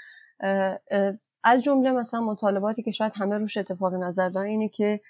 [1.44, 5.00] از جمله مثلا مطالباتی که شاید همه روش اتفاق نظر دارن اینه که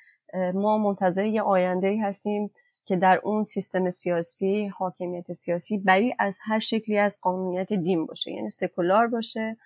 [0.54, 2.50] ما منتظر یه آینده هستیم
[2.84, 8.32] که در اون سیستم سیاسی حاکمیت سیاسی بری از هر شکلی از قانونیت دین باشه.
[8.32, 9.56] یعنی سکولار باشه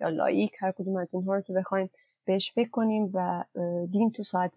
[0.00, 1.90] یا لایک هر کدوم از اینها رو که بخوایم
[2.24, 3.44] بهش فکر کنیم و
[3.90, 4.54] دین تو ساعت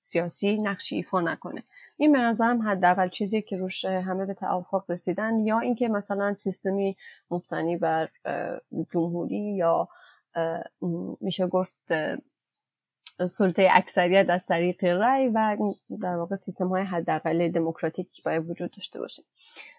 [0.00, 1.62] سیاسی نقشی ایفا نکنه.
[1.96, 6.96] این به نظرم حداقل چیزی که روش همه به توافق رسیدن یا اینکه مثلا سیستمی
[7.30, 8.08] مبتنی بر
[8.92, 9.88] جمهوری یا
[11.20, 11.92] میشه گفت
[13.26, 15.56] سلطه اکثریت از طریق رأی و
[16.00, 19.22] در واقع سیستم های حداقل دموکراتیک باید وجود داشته باشه.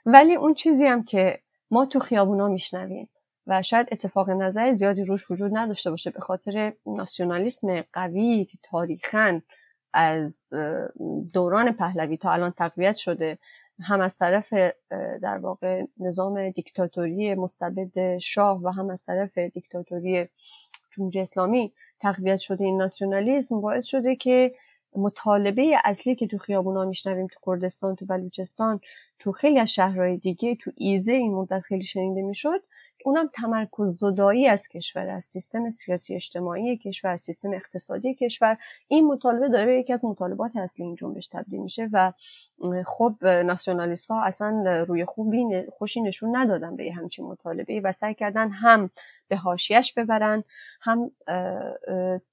[0.05, 1.39] ولی اون چیزی هم که
[1.71, 3.09] ما تو خیابونا میشنویم
[3.47, 9.41] و شاید اتفاق نظر زیادی روش وجود نداشته باشه به خاطر ناسیونالیسم قوی که تاریخا
[9.93, 10.49] از
[11.33, 13.37] دوران پهلوی تا الان تقویت شده
[13.81, 14.53] هم از طرف
[15.21, 20.27] در واقع نظام دیکتاتوری مستبد شاه و هم از طرف دیکتاتوری
[20.91, 24.55] جمهوری اسلامی تقویت شده این ناسیونالیسم باعث شده که
[24.95, 28.79] مطالبه اصلی که تو خیابونا میشنویم تو کردستان تو بلوچستان
[29.19, 32.63] تو خیلی از شهرهای دیگه تو ایزه این مدت خیلی شنیده می‌شد
[33.05, 38.57] اونم تمرکز زدایی از کشور از سیستم سیاسی اجتماعی کشور از سیستم اقتصادی کشور.
[38.87, 42.13] این مطالبه داره یکی از مطالبات اصلی این جنبش تبدیل میشه و
[42.85, 45.45] خب ناسیونالیست ها اصلا روی خوبی
[45.77, 48.89] خوشی نشون ندادن به همچین مطالبه و سعی کردن هم
[49.27, 50.43] به هاشیش ببرن
[50.81, 51.11] هم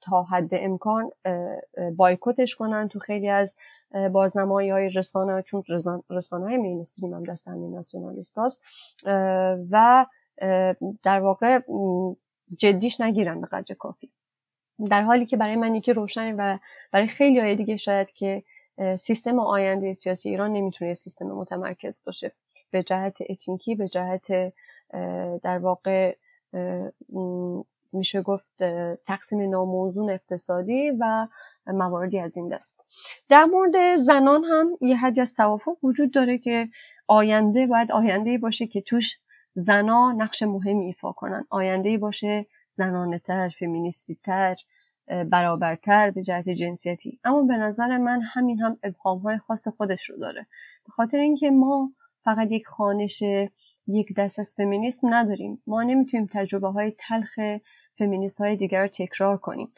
[0.01, 1.11] تا حد امکان
[1.97, 3.57] بایکوتش کنن تو خیلی از
[4.13, 5.63] بازنمایی های رسانه چون
[6.11, 8.39] رسانه های مینستریم هم دست همین ناسیونالیست
[9.71, 10.07] و
[11.03, 11.61] در واقع
[12.59, 14.11] جدیش نگیرن به قدر کافی.
[14.91, 16.59] در حالی که برای من یکی روشنه و
[16.93, 18.43] برای خیلی های دیگه شاید که
[18.99, 22.33] سیستم آینده سیاسی ایران نمی‌تونه سیستم متمرکز باشه.
[22.71, 24.53] به جهت اتنیکی به جهت
[25.43, 26.17] در واقع
[27.93, 28.53] میشه گفت
[29.07, 31.27] تقسیم ناموزون اقتصادی و
[31.67, 32.87] مواردی از این دست.
[33.29, 36.69] در مورد زنان هم یه حدی از توافق وجود داره که
[37.07, 39.19] آینده باید آینده باشه که توش
[39.55, 41.45] زنا نقش مهمی ایفا کنن.
[41.51, 44.57] آینده باشه زنانه تر فمینیستی تر
[45.31, 47.21] برابرتر به جهت جنسیتی.
[47.25, 50.47] اما به نظر من همین هم ابهام های خاص خودش رو داره.
[50.87, 51.93] به خاطر اینکه ما
[52.25, 53.23] فقط یک خانش
[53.87, 55.63] یک دست از فمینیسم نداریم.
[55.67, 57.39] ما نمی‌تونیم تجربه های تلخ
[57.95, 59.73] فمینیست های دیگر رو تکرار کنیم.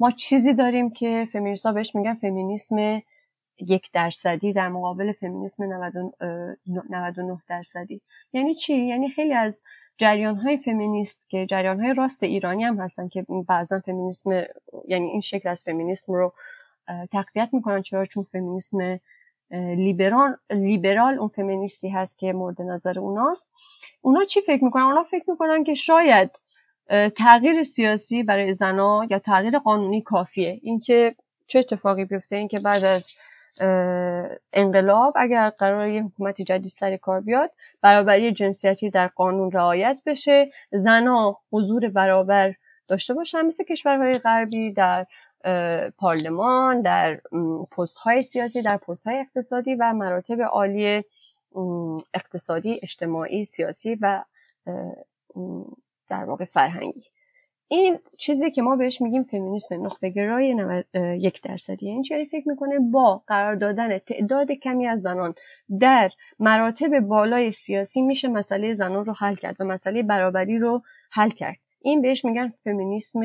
[0.00, 3.02] ما چیزی داریم که فمینیست ها بهش میگن فمینیسم
[3.58, 8.00] یک درصدی در مقابل فمینیسم 99 درصدی.
[8.32, 9.62] یعنی چی؟ یعنی خیلی از
[9.98, 14.30] جریان های فمینیست که جریان های راست ایرانی هم هستن که بعضا فمینیسم
[14.88, 16.32] یعنی این شکل از فمینیسم رو
[17.12, 19.00] تقویت می‌کنن چرا؟ چون فمینیسم
[19.50, 23.50] لیبرال لیبرال اون فمینیستی هست که مورد نظر اوناست.
[24.00, 26.42] اونا چی فکر می‌کنن؟ اونا فکر می‌کنن که شاید
[27.16, 30.60] تغییر سیاسی برای زنا یا تغییر قانونی کافیه.
[30.62, 31.14] اینکه
[31.46, 33.12] چه اتفاقی بیفته؟ اینکه بعد از
[34.52, 37.50] انقلاب اگر قرار یه حکومت جدید سر کار بیاد
[37.80, 42.54] برابری جنسیتی در قانون رعایت بشه زنا حضور برابر
[42.88, 43.42] داشته باشن.
[43.42, 45.06] مثل کشورهای غربی در
[45.98, 47.20] پارلمان در
[47.76, 51.04] پست های سیاسی در پست های اقتصادی و مراتب عالی
[52.14, 54.24] اقتصادی اجتماعی سیاسی و
[56.08, 57.04] در واقع فرهنگی.
[57.68, 60.84] این چیزی که ما بهش میگیم فمینیسم نخبه گرای
[61.20, 65.34] یک درصدی این چیزی فکر می‌کنه با قرار دادن تعداد کمی از زنان
[65.80, 71.30] در مراتب بالای سیاسی میشه مسئله زنان رو حل کرد و مسئله برابری رو حل
[71.30, 71.56] کرد.
[71.80, 73.20] این بهش میگن فمینیسم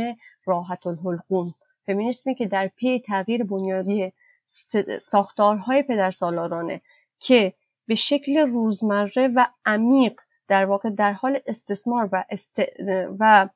[0.45, 1.53] راحت الحلقوم
[1.85, 4.13] فمینیسمی که در پی تغییر بنیادی
[5.01, 6.81] ساختارهای پدرسالارانه
[7.19, 7.53] که
[7.87, 12.23] به شکل روزمره و عمیق در واقع در حال استثمار و,
[13.19, 13.49] و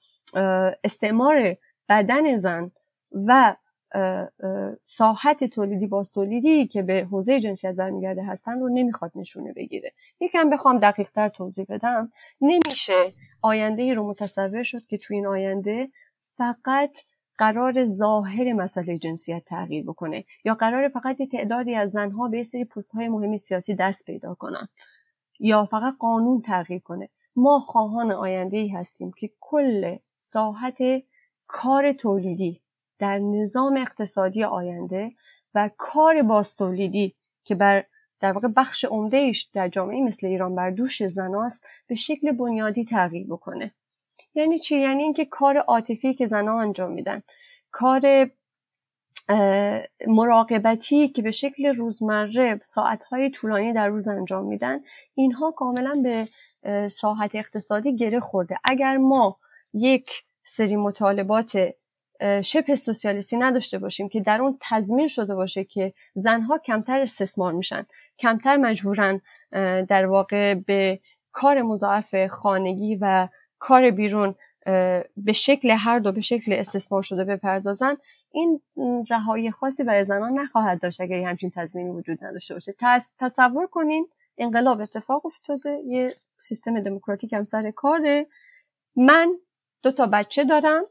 [0.83, 1.57] استعمار
[1.89, 2.71] بدن زن
[3.11, 3.55] و
[4.83, 9.91] ساحت تولیدی باز تولیدی که به حوزه جنسیت برمیگرده هستن رو نمی‌خواد نشونه بگیره.
[10.19, 12.11] یکم بخوام دقیق تر توضیح بدم.
[12.41, 15.89] نمیشه آینده ای رو متصور شد که تو این آینده
[16.38, 16.97] فقط
[17.38, 22.91] قرار ظاهر مسئله جنسیت تغییر بکنه یا قرار فقط تعدادی از زنها به سری پست
[22.91, 24.67] های مهم سیاسی دست پیدا کنن
[25.39, 27.09] یا فقط قانون تغییر کنه.
[27.36, 30.78] ما خواهان آینده ای هستیم که کل ساحت
[31.47, 32.61] کار تولیدی
[32.99, 35.11] در نظام اقتصادی آینده
[35.55, 37.86] و کار باستولیدی که بر
[38.20, 42.86] در واقع بخش عمده ایش در جامعه مثل ایران بر دوش زناست به شکل بنیادی
[42.86, 43.72] تغییر بکنه.
[44.36, 47.22] یعنی چی؟ یعنی اینکه کار عاطفی که زنها انجام میدن
[47.72, 48.30] کار
[50.07, 54.80] مراقبتی که به شکل روزمره ساعتهای طولانی در روز انجام میدن
[55.16, 56.28] اینها کاملا به
[56.89, 58.57] ساحت اقتصادی گره خورده.
[58.63, 59.38] اگر ما
[59.76, 61.76] یک سری مطالبات
[62.43, 67.86] شبه سوسیالیستی نداشته باشیم که در اون تضمین شده باشه که زنها کمتر استثمار میشن
[68.19, 69.21] کمتر مجبورن
[69.89, 70.99] در واقع به
[71.32, 73.28] کار مضاعف خانگی و
[73.59, 74.36] کار بیرون
[75.17, 77.97] به شکل هر دو به شکل استثمار شده بپردازن.
[78.32, 78.61] این
[79.09, 82.76] رهایی خاصی برای زنان نخواهد داشت اگر همچین تضمینی وجود نداشته باشه.
[83.19, 84.07] تصور کنین
[84.38, 88.28] انقلاب اتفاق افتاده یه سیستم دموکراتیک هم سر کاره.
[88.95, 89.36] من
[89.86, 90.83] دو تا بچه دارم.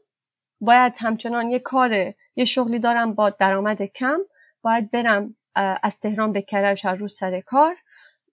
[0.61, 4.19] باید همچنان یه کار یه شغلی دارم با درآمد کم.
[4.61, 7.75] باید برم از تهران به کرج هر روز سر کار.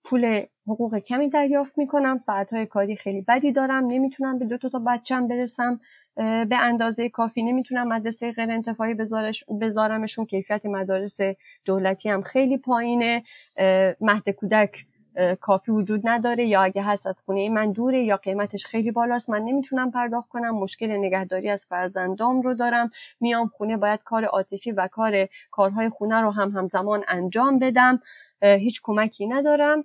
[0.05, 2.19] پول حقوق کمی دریافت می‌کنم.
[2.19, 3.87] ساعتهای کاری خیلی بدی دارم.
[3.87, 5.81] نمی‌تونم به دو تا بچم برسم.
[6.17, 8.95] به اندازه کافی نمی‌تونم مدرسه غیر انتفاعی
[9.61, 10.27] بذارمشون.
[10.27, 11.19] کیفیت مدارس
[11.65, 13.23] دولتی هم خیلی پایینه.
[14.01, 14.87] مهد کودک
[15.41, 19.43] کافی وجود نداره یا اگه هست از خونه من دوره یا قیمتش خیلی بالاست من
[19.43, 20.55] نمی‌تونم پرداخت کنم.
[20.55, 22.91] مشکل نگهداری از فرزندام رو دارم.
[23.21, 28.03] میام خونه باید کار عاطفی و کار کارهای خونه رو هم همزمان انجام بدم.
[28.43, 29.85] هیچ کمکی ندارم.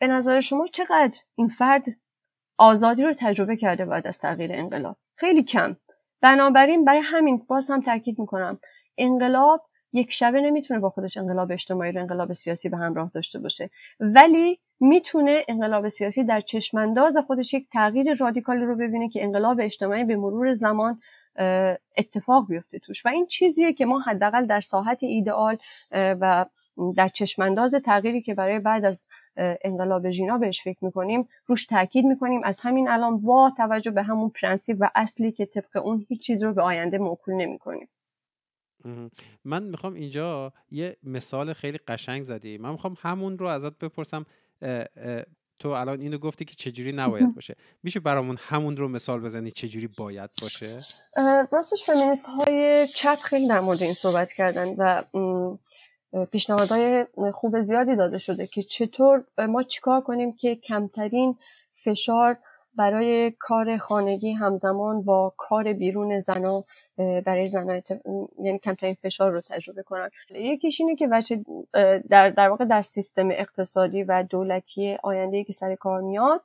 [0.00, 1.86] به نظر شما چقدر این فرد
[2.58, 5.76] آزادی رو تجربه کرده بعد از تغییر انقلاب؟ خیلی کم.
[6.20, 8.60] بنابراین برای همین باز هم تاکید می‌کنم.
[8.98, 13.70] انقلاب یک شبه نمی‌تونه با خودش انقلاب اجتماعی رو انقلاب سیاسی به همراه داشته باشه.
[14.00, 20.04] ولی می‌تونه انقلاب سیاسی در چشمانداز خودش یک تغییر رادیکالی رو ببینه که انقلاب اجتماعی
[20.04, 21.00] به مرور زمان
[21.96, 23.06] اتفاق بیفته توش.
[23.06, 25.56] و این چیزیه که ما حداقل در ساحت ایدئال
[25.92, 26.46] و
[26.96, 32.40] در چشمانداز تغییری که برای بعد از انقلاب ژینا بهش فکر می‌کنیم روش تاکید می‌کنیم.
[32.44, 36.44] از همین الان با توجه به همون پرنسیپ و اصلی که طبق اون هیچ چیز
[36.44, 37.88] رو به آینده موکول نمی‌کنیم.
[39.44, 42.58] من می‌خوام اینجا یه مثال خیلی قشنگ زدی.
[42.58, 44.26] من می‌خوام همون رو ازت بپرسم
[45.58, 47.56] تو الان اینو گفتی که چجوری نباید باشه.
[47.82, 50.80] میشه برامون همون رو مثال بزنی چجوری باید باشه؟
[51.52, 55.04] راستش فمینیست های چپ خیلی در مورد این صحبت کردن و
[56.32, 61.38] پیشنهادهای خوب زیادی داده شده که چطور ما چیکار کنیم که کمترین
[61.70, 62.38] فشار
[62.78, 66.64] برای کار خانگی همزمان با کار بیرون زنا
[66.96, 67.80] برای زنها
[68.42, 70.10] یعنی کمترین فشار رو تجربه کنن.
[70.30, 71.44] یکیش اینه که بچه
[72.10, 76.40] در, در واقع در سیستم اقتصادی و دولتی آینده که سر کار میاد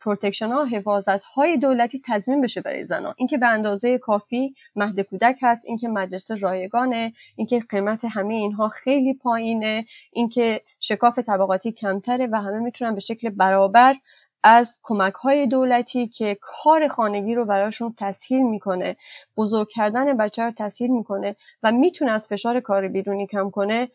[0.00, 5.36] protection ها حفاظت های دولتی تضمین بشه برای زنان اینکه به اندازه کافی مهد کودک
[5.42, 12.36] هست اینکه مدرسه رایگانه اینکه قیمت همه اینها خیلی پایینه اینکه شکاف طبقاتی کمتره و
[12.36, 13.94] همه می‌تونن به شکل برابر
[14.42, 18.96] از کمک های دولتی که کار خانگی رو براشون تسهیل می‌کنه
[19.36, 23.88] بزرگ کردن بچه رو تسهیل می‌کنه و می‌تونه از فشار کار بیرونی کم کنه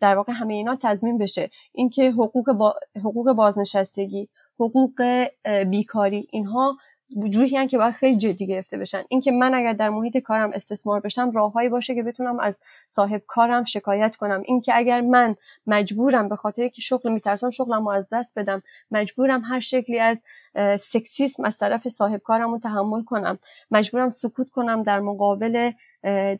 [0.00, 1.50] در واقع همه اینا تضمین بشه.
[1.72, 2.74] اینکه حقوق, با...
[2.96, 4.28] حقوق بازنشستگی
[4.60, 5.26] حقوق
[5.70, 6.76] بیکاری اینها
[7.16, 9.02] وجوهی که باید خیلی جدی گرفته بشن.
[9.08, 13.64] اینکه من اگر در محیط کارم استثمار بشم راههایی باشه که بتونم از صاحب کارم
[13.64, 14.42] شکایت کنم.
[14.44, 15.36] اینکه اگر من
[15.66, 18.62] مجبورم به خاطر که شغل میترسم شغلم رو از دست بدم.
[18.90, 20.22] مجبورم هر شکلی از
[20.80, 23.38] سکسیسم از طرف صاحب کارم رو تحمل کنم.
[23.70, 25.70] مجبورم سکوت کنم در مقابل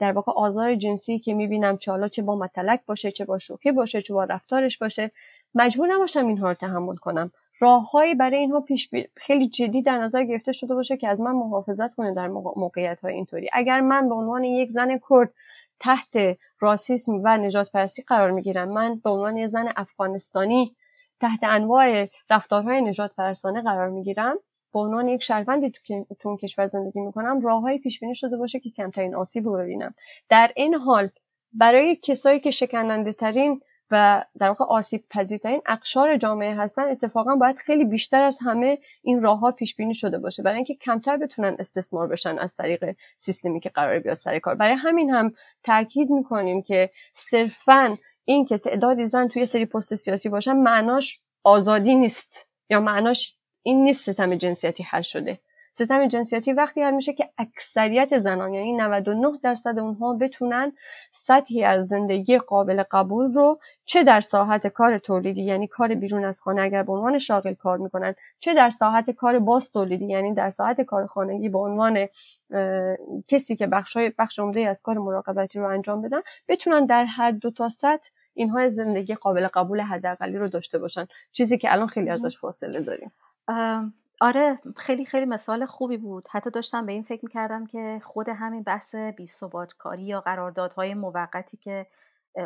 [0.00, 3.72] در واقع آزار جنسی که می‌بینم چه حالا چه با متلک باشه چه با شوکه
[3.72, 5.10] باشه چه با رفتارش باشه.
[5.54, 7.30] مجبور نباشم اینها رو تحمل کنم.
[7.58, 11.94] راههایی برای اینها پیش خیلی جدی در نظر گرفته شده باشه که از من محافظت
[11.94, 13.48] کنه در موقعیت های اینطوری.
[13.52, 15.32] اگر من به عنوان یک زن کرد
[15.80, 20.76] تحت راسیسم و نجات پرستی قرار می‌گیرم من به عنوان یک زن افغانستانی
[21.20, 24.36] تحت انواع رفتارهای نجات پرستانه قرار می‌گیرم
[24.72, 28.60] به عنوان یک شهروندی تو, تو اون کشور زندگی می‌کنم راههایی پیش بینی شده باشه
[28.60, 29.94] که کمترین آسیب رو ببینم.
[30.28, 31.08] در این حال
[31.52, 33.60] برای کسایی که شکننده ترین
[33.90, 39.22] و در واقع آسیب پذیرترین اقشار جامعه هستن اتفاقا باید خیلی بیشتر از همه این
[39.22, 40.42] راه ها پیش بینی شده باشه.
[40.42, 44.54] برای اینکه کمتر بتونن استثمار بشن از طریق سیستمی که قرار بیاد سر کار.
[44.54, 50.28] برای همین هم تاکید می‌کنیم که صرفا این که تعدادی زن توی سری پست سیاسی
[50.28, 55.38] باشن معناش آزادی نیست یا معناش این نیست ستم جنسیتی حل شده.
[55.72, 60.72] ستم جنسیتی وقتی حل میشه که اکثریت زنان یعنی 99 درصد اونها بتونن
[61.12, 66.40] سطحی از زندگی قابل قبول رو چه در ساحت کار تولیدی یعنی کار بیرون از
[66.40, 70.50] خانه اگر به عنوان شاغل کار می‌کنن چه در ساحت کار باز تولیدی یعنی در
[70.50, 72.06] ساحت کار خانگی به عنوان
[73.28, 77.50] کسی که بخش بخش عمده از کار مراقبتی رو انجام بدن بتونن در هر دو
[77.50, 81.06] تا سطح اینها زندگی قابل قبول حداقلی رو داشته باشن.
[81.32, 83.12] چیزی که الان خیلی ازش فاصله داریم.
[84.20, 86.28] آره خیلی خیلی مثال خوبی بود.
[86.30, 89.26] حتی داشتم به این فکر می‌کردم که خود همین بحث بی
[89.78, 91.86] کاری یا قراردادهای موقتی که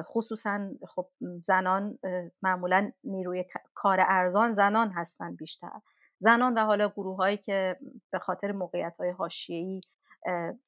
[0.03, 1.09] خصوصا خب
[1.43, 1.99] زنان
[2.43, 5.81] معمولا نیروی کار ارزان زنان هستن بیشتر.
[6.19, 7.77] زنان و حالا گروه هایی که
[8.13, 9.81] به خاطر موقعیت های هاشیهی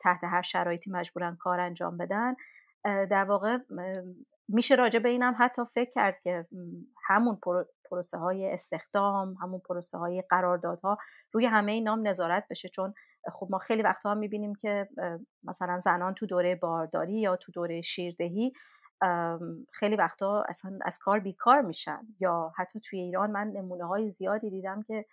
[0.01, 2.35] تحت هر شرایطی مجبورن کار انجام بدن
[2.85, 3.59] در واقع
[4.49, 6.47] میشه راجع به اینم حتی فکر کرد که
[7.07, 7.39] همون
[7.91, 10.99] پروسه های استخدام همون پروسه های قراردادها
[11.33, 12.68] روی همه این نام نظارت بشه.
[12.68, 12.95] چون
[13.33, 14.89] خب ما خیلی وقتها هم می‌بینیم که
[15.45, 18.53] مثلا زنان تو دوره بارداری یا تو دوره شیردهی
[19.73, 22.01] خیلی وقتا اصلا از کار بیکار میشن.
[22.21, 25.05] یا حتی توی ایران من نمونه های زیادی دیدم که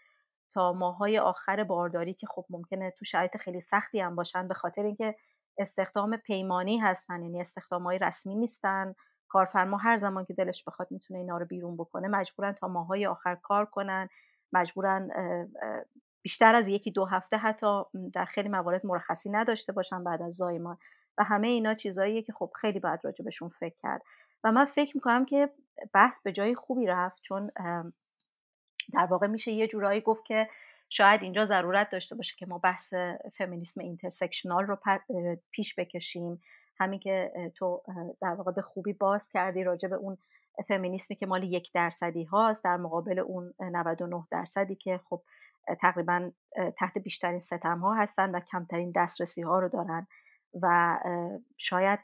[0.54, 4.84] تا ماهای آخر بارداری که خب ممکنه تو شرایط خیلی سختی هم باشن به خاطر
[4.84, 5.16] اینکه
[5.58, 8.96] استخدام پیمانی هستن یعنی استخدام های رسمی نیستن.
[9.28, 13.36] کارفرما هر زمان که دلش بخواد می‌تونه اینا رو بیرون بکنه مجبورن تا ماهای آخر
[13.36, 14.10] کار کنن.
[14.54, 15.10] مجبورن
[16.22, 17.84] بیشتر از یکی دو هفته حتی
[18.14, 20.78] در خیلی موارد مرخصی نداشته باشن بعد از زایمان.
[21.20, 24.02] و همه اینا چیزاییه که خب خیلی باید راجع بهشون فکر کرد.
[24.44, 25.50] و من فکر می‌کنم که
[25.94, 27.52] بحث به جای خوبی رفت چون
[28.94, 30.50] در واقع میشه یه جورایی گفت که
[30.90, 32.94] شاید اینجا ضرورت داشته باشه که ما بحث
[33.34, 34.78] فمینیسم intersectional رو
[35.52, 36.42] پیش بکشیم.
[36.80, 37.82] همین که تو
[38.22, 40.18] در واقع به خوبی باز کردی راجع به اون
[40.68, 45.22] فمینیسمی که مال یک درصدی هاست در مقابل اون 99 درصدی که خب
[45.80, 46.32] تقریبا
[46.78, 50.08] تحت بیشترین ستم ها هستن و کمترین دسترسی ها رو دارن.
[50.62, 50.98] و
[51.58, 52.00] شاید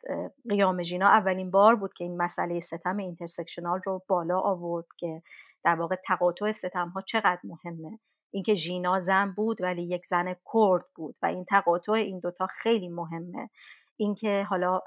[0.50, 5.22] قیام ژینا اولین بار بود که این مسئله ستم intersectional رو بالا آورد که
[5.64, 8.00] در واقع تقاطع ستم ها چقدر مهمه.
[8.32, 12.89] اینکه ژینا زن بود ولی یک زن کرد بود و این تقاطع این دوتا خیلی
[12.89, 13.50] مهمه.
[13.98, 14.82] اینکه حالا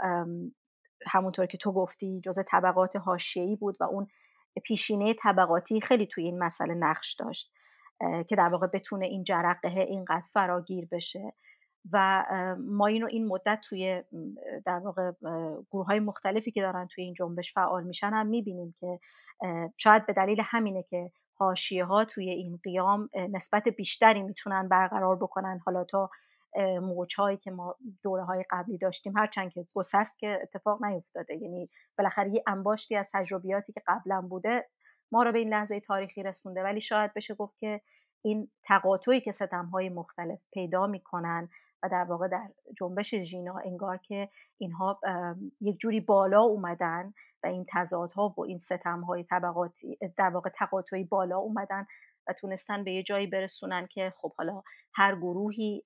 [1.07, 4.07] همونطور که تو گفتی جز طبقات حاشیه‌ای بود و اون
[4.65, 7.53] پیشینه طبقاتی خیلی توی این مسئله نقش داشت
[8.29, 11.33] که در واقع بتونه این جرقه اینقدر فراگیر بشه.
[11.93, 12.25] و
[12.59, 14.03] ما اینو این مدت توی
[14.67, 15.13] در واقع
[15.71, 19.01] گروه های مختلفی که دارن توی این جنبش فعال میشن هم می‌بینیم که
[19.77, 25.61] شاید به دلیل همینه که حاشیه ها توی این قیام نسبت بیشتری می‌تونن برقرار بکنن.
[25.67, 26.11] حالا تا
[26.83, 31.37] موج هایی که ما دوره های قبلی داشتیم هرچند که گسست که اتفاق نیفتاده.
[31.37, 31.67] یعنی
[31.99, 34.69] بالاخره یه انباشتی از تجربیاتی که قبلا بوده
[35.13, 36.63] ما رو به این لحظه تاریخی رسونده.
[36.63, 37.81] ولی شاید بشه گفت که
[38.23, 41.49] این تقاطعی که ستم های مختلف پیدا می‌کنن
[41.83, 45.01] و در واقع در جنبش ژینا انگار که اینها
[45.61, 47.15] یک جوری بالا اومدن
[47.45, 51.87] و این تضادها و این ستم های طبقاتی در واقع تقاطعی بالا اومدن
[52.29, 54.63] و تونستن به یه جایی برسونن که خب حالا
[54.95, 55.83] هر گروهی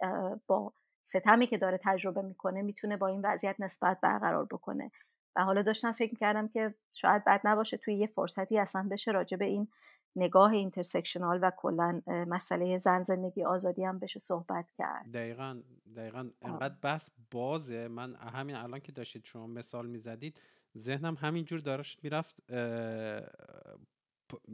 [0.46, 0.72] با
[1.02, 4.90] ستمی که داره تجربه می‌کنه می‌تونه با این وضعیت نسبت برقرار بکنه.
[5.36, 9.36] و حالا داشتم فکر می‌کردم که شاید بد نباشه توی یه فرصتی اصلا بشه راجع
[9.36, 9.68] به این
[10.16, 15.10] نگاه intersectional و کلا مسئله زن زندگی آزادی هم بشه صحبت کرد.
[15.10, 15.62] دقیقا
[15.96, 17.88] دقیقا انقدر بحث بازه.
[17.88, 20.40] من همین الان که داشتید شما مثال می‌زدید
[20.78, 22.50] ذهنم همینجور داشت می‌رفت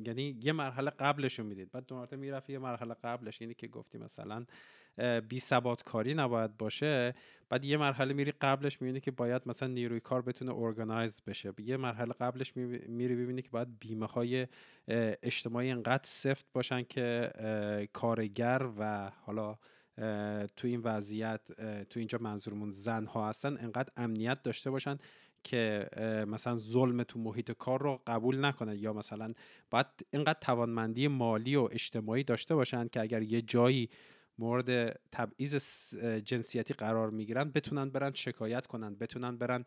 [0.07, 1.71] یعنی یه مرحله قبلش رو می‌دید.
[1.71, 3.41] بعد دو می‌رفت یه مرحله قبلش.
[3.41, 4.45] یعنی که گفتی مثلا
[5.28, 7.14] بی ثبات کاری نباید باشه
[7.51, 11.53] بعد یه مرحله میری قبلش می‌بینی که باید مثلا نیروی کار بتونه organize بشه.
[11.59, 12.57] یه مرحله قبلش
[12.88, 14.46] میری ببینی که باید بیمه های
[15.22, 17.30] اجتماعی انقدر سفت باشن که
[17.92, 19.59] کارگر و حالا
[20.57, 21.40] تو این وضعیت
[21.90, 24.99] تو اینجا منظورمون زن ها هستن انقدر امنیت داشته باشن
[25.44, 25.88] که
[26.28, 29.32] مثلا ظلم تو محیط کار رو قبول نکنه یا مثلا
[29.70, 33.88] باید اینقدر توانمندی مالی و اجتماعی داشته باشن که اگر یه جایی
[34.39, 35.57] مورد تبعیض
[36.24, 39.64] جنسیتی قرار می‌گیرن بتونن برن شکایت کنن بتونن برن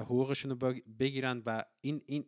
[0.00, 2.24] حقوقشون رو بگیرن و این این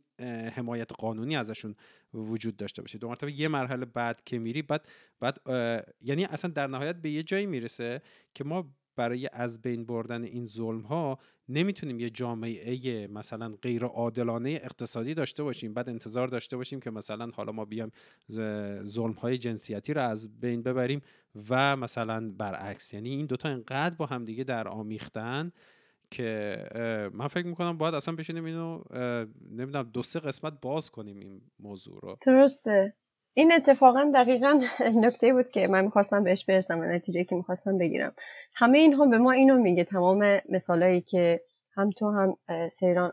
[0.54, 1.74] حمایت قانونی ازشون
[2.14, 2.98] وجود داشته باشه.
[2.98, 4.88] دو مرتبه یه مرحله بعد که میری بعد
[5.20, 5.38] بعد
[6.00, 8.02] یعنی اصلا در نهایت به یه جایی می‌رسه
[8.34, 14.50] که ما برای از بین بردن این ظلم ها نمی‌تونیم یه جامعه مثلا غیر عادلانه
[14.50, 15.74] اقتصادی داشته باشیم.
[15.74, 17.90] بعد انتظار داشته باشیم که مثلا حالا ما بیام
[18.82, 21.00] ظلم های جنسیتی رو از بین ببریم.
[21.50, 22.94] و مثلا برعکس.
[22.94, 25.52] یعنی این دوتا انقدر با همدیگه در آمیختن
[26.10, 26.56] که
[27.14, 28.82] من فکر می‌کنم باید اصلا بشینیم اینو
[29.50, 32.16] نمی‌دونم دو سه قسمت باز کنیم این موضوع رو.
[32.26, 32.94] درسته.
[33.34, 34.60] این اتفاقا دقیقا
[35.04, 38.12] نکته بود که من می‌خواستم بهش برسم و نتیجه که می‌خواستم بگیرم.
[38.54, 41.40] همه اینها به ما اینو میگه تمام مثالایی که
[41.76, 42.36] هم تو هم
[42.68, 43.12] سیران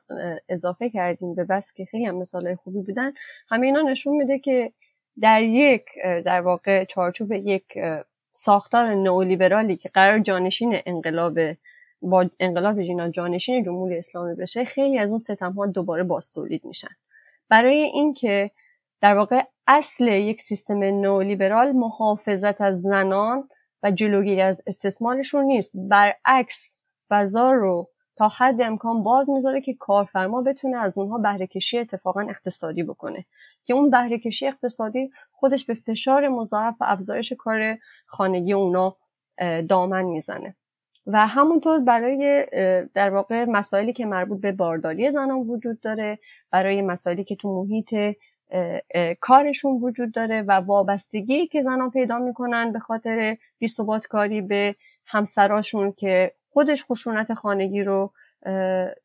[0.49, 3.11] اضافه کردیم به بس که خیلی هم مثالای خوبی بودن.
[3.49, 4.73] همه اینا نشون میده که
[5.21, 5.85] در یک
[6.25, 7.77] در واقع چارچوب یک
[8.31, 11.39] ساختار نئولیبرالی که قرار جانشین انقلاب
[12.01, 16.95] با انقلاب جینا جانشین جمهوری اسلامی بشه خیلی از اون ستم ها دوباره باستولید میشن.
[17.49, 18.51] برای اینکه
[19.01, 23.49] در واقع اصل یک سیستم نولیبرال محافظت از زنان
[23.83, 25.71] و جلوگیری از استثمارشون نیست.
[25.75, 31.79] برعکس فضا رو تا حد امکان باز می‌ذاره که کارفرما بتونه از اونها بهره کشی
[31.79, 33.25] اتفاقا اقتصادی بکنه.
[33.63, 38.95] که اون بهره کشی اقتصادی خودش به فشار مضاعف و افزایش کار خانگی اونا
[39.69, 40.55] دامن می‌زنه.
[41.07, 42.45] و همونطور برای
[42.93, 46.19] در واقع مسائلی که مربوط به بارداری زنان وجود داره
[46.51, 47.95] برای مسائلی که تو محیط
[49.19, 55.91] کارشون وجود داره و وابستگی که زنان پیدا می‌کنن به خاطر بیثبات کاری به همسراشون
[55.91, 58.11] که خودش خشونت خانگی رو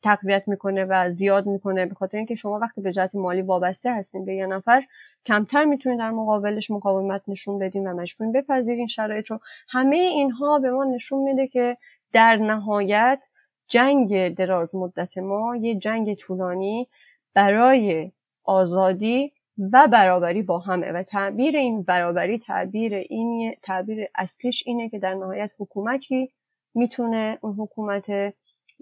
[0.03, 4.25] تقویت می‌کنه و زیاد می‌کنه به خاطر اینکه شما وقتی به جهت مالی وابسته هستین
[4.25, 4.83] به یه نفر
[5.27, 9.41] کمتر می‌تونید در مقابلش مقاومت نشون بدین و مجبورین بپذیرین شرایط رو.
[9.69, 11.77] همه اینها به ما نشون میده که
[12.13, 13.29] در نهایت
[13.69, 16.89] جنگ دراز مدت ما یه جنگ طولانی
[17.35, 18.13] برای
[18.45, 19.33] آزادی
[19.73, 25.15] و برابری با همه و تعبیر این برابری تعبیر این تعبیر اصلیش اینه که در
[25.15, 26.31] نهایت حکومتی
[26.75, 28.35] می‌تونه اون حکومت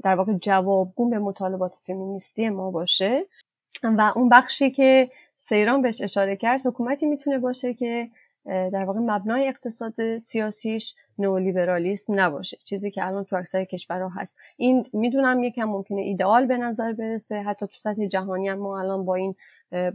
[0.03, 3.27] در واقع جوابگو به مطالبات فمینیستی ما باشه.
[3.83, 8.11] و اون بخشی که سیران بهش اشاره کرد حکومتی می‌تونه باشه که
[8.47, 12.57] در واقع مبنای اقتصاد سیاسیش نئولیبرالیسم نباشه.
[12.57, 14.37] چیزی که الان تو اکثر کشورها هست.
[14.57, 17.43] این می‌دونم یکم ممکنه ایدئال به نظر برسه.
[17.43, 19.35] حتی تو سطح جهانی هم ما الان با این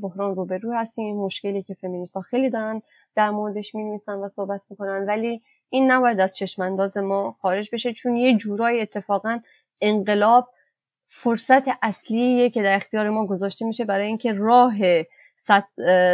[0.01, 1.15] بحران روبرو هستیم.
[1.15, 2.81] مشکلی که فمینیست ها خیلی دارن
[3.15, 5.05] در موردش می و صحبت می‌کنن.
[5.05, 5.41] ولی
[5.73, 9.39] این نباید از چشمانداز ما خارج بشه چون یه جورایی اتفاقا
[9.81, 10.49] انقلاب
[11.05, 14.73] فرصت اصلیه که در اختیار ما گذاشته میشه برای اینکه راه
[15.35, 15.63] صد,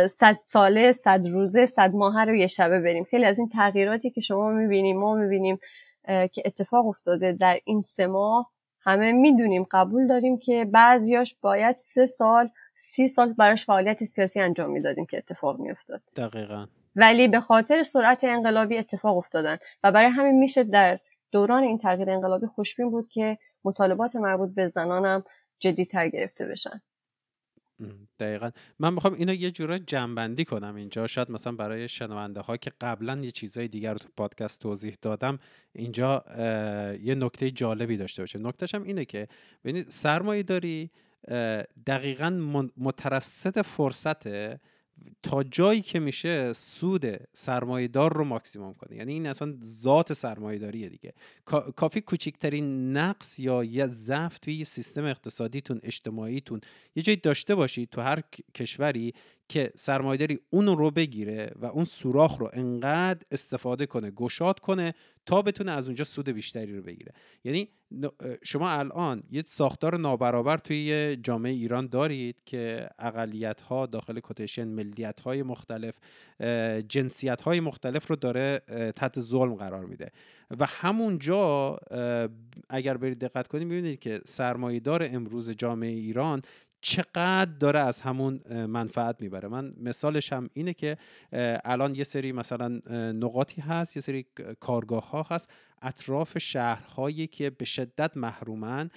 [0.08, 3.04] صد ساله صد روزه صد ماهه رو یه شبه بریم.
[3.04, 5.60] خیلی از این تغییراتی که شما می‌بینیم ما می‌بینیم
[6.08, 8.52] که اتفاق افتاده در این سه ماه
[8.82, 14.72] همه می‌دونیم قبول داریم که بعضیاش باید سه سال سی سال براش فعالیت سیاسی انجام
[14.72, 16.02] می‌دادیم که اتفاق میافتاد.
[16.18, 16.66] دقیقا.
[16.96, 19.58] ولی به خاطر سرعت انقلابی اتفاق افتادن.
[19.84, 21.00] و برای همین میشه در
[21.32, 25.24] دوران این تغییر انقلابی خوشبین بود که مطالبات مربوط به زنانم
[25.92, 26.82] تر گرفته بشن.
[28.20, 28.52] دقیقا.
[28.80, 31.08] من می‌خوام اینو یه جورا جنبندی کنم اینجا.
[31.08, 35.40] شاید مثلا برای شنونده ها که قبلا یه چیزای دیگر رو تو پادکست توضیح دادم
[35.76, 36.24] اینجا
[37.02, 38.40] یه نکته جالبی داشته باشه.
[38.40, 39.28] نکتهش هم اینه که
[39.64, 40.92] ببینید سرمایه داری
[41.88, 42.30] دقیقا
[42.78, 44.60] مترصد فرصته
[45.24, 47.20] تا جایی که میشه سود
[47.92, 51.14] دار رو ماکسیموم کنه یعنی این اصلا ذات سرمایه‌داریه دیگه.
[51.76, 56.62] کافی کوچکترین نقص یا یه ضعف توی یه سیستم اقتصادیتون اجتماعیتون
[56.96, 58.24] یه جایی داشته باشید تو هر
[58.56, 59.14] کشوری
[59.50, 64.94] که سرمایهداری اون رو بگیره و اون سوراخ رو انقدر استفاده کنه گشاد کنه
[65.30, 67.14] تا بتونه از اونجا سود بیشتری رو بگیره.
[67.44, 67.68] یعنی
[68.44, 75.20] شما الان یه ساختار نابرابر توی جامعه ایران دارید که اقلیت ها داخل کوتیشن ملیت
[75.20, 75.96] های مختلف
[76.88, 78.60] جنسیت های مختلف رو داره
[78.96, 80.12] تحت ظلم قرار میده.
[80.60, 81.78] و همونجا
[82.70, 86.42] اگر برید دقت کنید می‌بینید که سرمایهدار امروز جامعه ایران
[86.82, 89.48] چقدر داره از همون منفعت می‌بره.
[89.48, 90.98] من مثالش هم اینه که
[91.66, 92.68] الان یه سری مثلا
[93.12, 94.26] نقاطی هست یه سری
[94.60, 95.50] کارگاه ها هست
[95.82, 98.90] اطراف شهرهایی که به شدت محرومن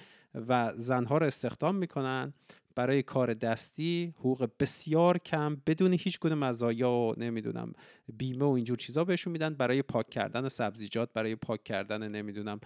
[0.47, 2.33] و زنها رو استخدام می‌کنن
[2.75, 7.73] برای کار دستی حقوق بسیار کم بدون هیچ گونه مزایا و نمی‌دونم
[8.13, 12.59] بیمه و اینجور چیزا بهشون میدن برای پاک کردن سبزیجات برای پاک کردن نمی‌دونم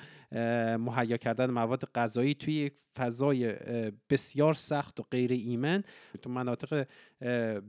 [0.79, 3.55] مهیا کردن مواد غذایی توی فضای
[4.09, 5.83] بسیار سخت و غیر ایمن.
[6.21, 6.87] تو مناطق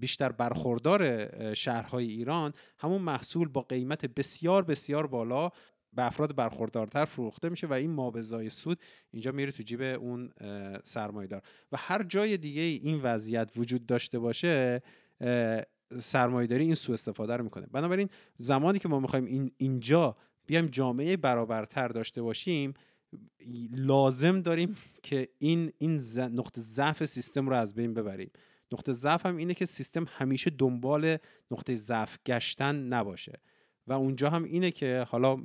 [0.01, 5.51] بیشتر برخوردار شهرهای ایران همون محصول با قیمت بسیار بسیار بالا
[5.99, 8.81] به افراد برخوردارتر فروخته میشه و این مابزای سود
[9.11, 10.31] اینجا میره تو جیب اون
[10.85, 11.29] سرمایه
[11.73, 14.83] و هر جای دیگه این وضعیت وجود داشته باشه
[15.99, 17.67] سرمایهداری این سوء استفاده رو می‌کنه.
[17.67, 20.17] بنابراین زمانی که ما می‌خوایم این اینجا
[20.47, 22.75] بیایم جامعه برابرتر داشته باشیم
[23.77, 28.31] لازم داریم که این این نقطه ضعف سیستم رو از بین ببریم.
[28.73, 31.17] نقطه ضعف هم اینه که سیستم همیشه دنبال
[31.51, 33.33] نقطه ضعف گشتن نباشه.
[33.89, 35.37] و اونجا هم اینه که حالا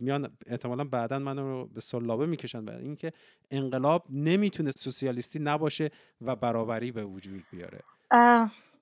[0.00, 3.12] میان احتمالا بعدا من رو به سلابه می‌کشن بعد اینکه
[3.50, 5.90] انقلاب نمی‌تونه سوسیالیستی نباشه
[6.20, 7.80] و برابری به وجود بیاره.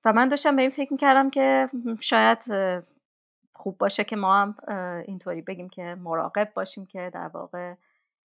[0.04, 1.68] و من داشتم به این فکر می‌کردم که
[2.00, 2.38] شاید
[3.52, 4.54] خوب باشه که ما هم
[5.06, 7.74] اینطوری بگیم که مراقب باشیم که در واقع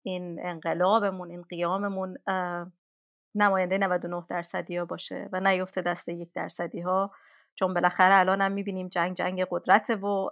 [0.02, 2.16] این انقلابمون این قیاممون
[3.34, 7.10] نماینده 99 درصدی ها باشه و نیفته دست یک درصدی ها.
[7.54, 10.30] چون بالاخره الان هم می‌بینیم جنگ جنگ قدرت و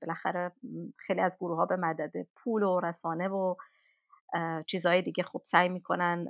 [0.00, 0.52] بالاخره
[0.98, 3.54] خیلی از گروه ها به مدد پول و رسانه و
[4.66, 6.26] چیزهای دیگه خوب سعی می‌کنن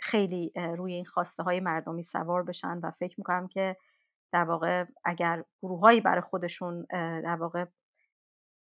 [0.00, 3.76] خیلی روی این خواسته های مردمی سوار بشن و فکر می‌کنم که
[4.32, 6.86] در واقع اگر گروههایی برای خودشون
[7.24, 7.64] در واقع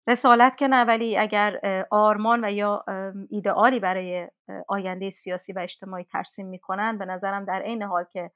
[0.08, 1.60] رسالت که نه ولی اگر
[1.92, 2.86] آرمان و یا
[3.30, 4.30] ایدئالی برای
[4.68, 8.32] آینده سیاسی و اجتماعی ترسیم می‌کنن به نظرم در عین حال که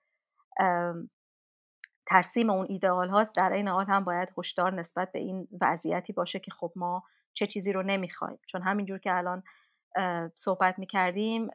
[2.11, 6.39] ترسیم اون ایدئال هاست در این حال هم باید هشدار نسبت به این وضعیتی باشه
[6.39, 8.39] که خب ما چه چیزی رو نمی‌خوایم.
[8.47, 9.43] چون همینجور که الان
[10.35, 11.49] صحبت می‌کردیم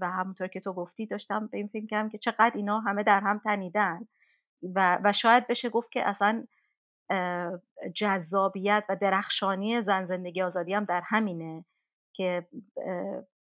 [0.00, 3.20] و همونطور که تو گفتی داشتم به این فکر کردم که چقدر اینا همه در
[3.20, 4.08] هم تنیدن
[4.62, 6.46] و, و شاید بشه گفت که اصلا
[7.94, 11.64] جذابیت و درخشانی زن زندگی آزادی هم در همینه
[12.12, 12.46] که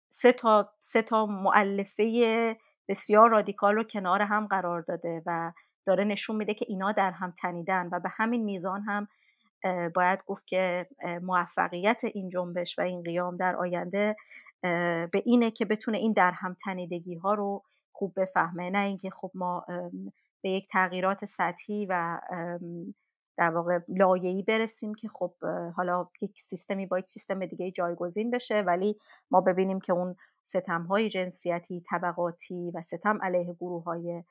[0.10, 2.58] سه تا, سه تا معلفه
[2.88, 5.52] بسیار رادیکال رو کنار هم قرار داده و
[5.86, 9.08] داره نشون میده که اینا در هم تنیدن و به همین میزان هم
[9.96, 10.88] باید گفت که
[11.22, 14.16] موفقیت این جنبش و این قیام در آینده
[15.12, 18.70] به اینه که بتونه این در هم تنیدگی ها رو خوب بفهمه.
[18.70, 19.66] نه اینکه خب ما
[20.42, 22.20] به یک تغییرات سطحی و
[23.38, 25.34] در واقع لایه‌ای برسیم که خب
[25.76, 28.98] حالا یک سیستمی با یک سیستم دیگه جایگزین بشه ولی
[29.32, 34.24] ما ببینیم که اون ستم های جنسیتی طبقاتی و ستم علیه گروه های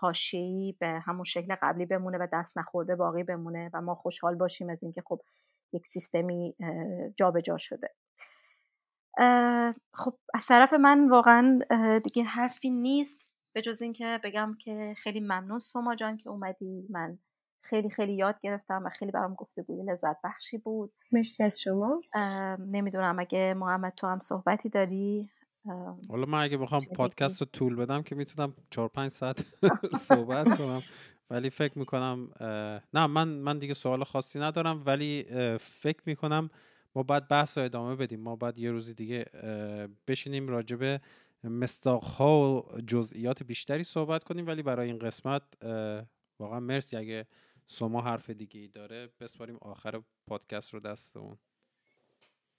[0.00, 4.70] حاشیه‌ای به همون شکل قبلی بمونه و دست نخورده باقی بمونه و ما خوشحال باشیم
[4.70, 5.20] از اینکه خب
[5.72, 6.54] یک سیستمی
[7.16, 7.88] جابجا جا شده
[9.94, 11.58] خب از طرف من واقعا
[12.04, 16.86] دیگه حرفی نیست به جز اینکه بگم که خیلی ممنون سوما جان که اومدی.
[16.90, 17.18] من
[17.62, 20.92] خیلی خیلی یاد گرفتم و خیلی برام گفتگوی لذت بخشی بود.
[21.12, 22.00] مرسی از شما.
[22.58, 25.30] نمی‌دونم اگه محمد تو هم صحبتی داری.
[26.08, 29.44] حالا من اگه بخوام پادکست رو طول بدم که می‌تونم 4 5 ساعت
[30.08, 30.82] صحبت کنم.
[31.30, 32.30] ولی فکر می‌کنم
[32.94, 34.82] نه من من دیگه سوال خاصی ندارم.
[34.86, 35.24] ولی
[35.60, 36.50] فکر می‌کنم
[36.94, 38.20] ما باید بحث رو ادامه بدیم.
[38.20, 39.24] ما باید یه روزی دیگه
[40.06, 41.00] بشینیم راجبه
[41.44, 44.46] مستاق ها و جزئیات بیشتری صحبت کنیم.
[44.46, 45.42] ولی برای این قسمت
[46.38, 47.26] واقعا مرسی اگه
[47.66, 49.08] سوما حرف دیگه ای داره.
[49.20, 51.38] بسپاریم آخر پادکست رو دستمون.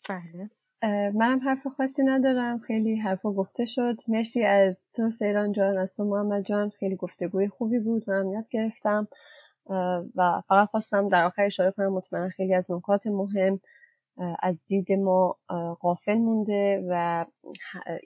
[0.10, 0.50] بله.
[0.84, 2.60] منم حرف خاصی ندارم.
[2.60, 3.96] خیلی حرفا گفته شد.
[4.08, 6.70] مرسی از تو سیران جان از تو محمد جان.
[6.70, 8.10] خیلی گفتگوی خوبی بود.
[8.10, 9.08] منم یاد گرفتم.
[10.16, 13.60] و فقط خواستم در آخر اشاره کنم مطمئنا خیلی از نکات مهم
[14.40, 15.38] از دید ما
[15.80, 17.26] قافل مونده و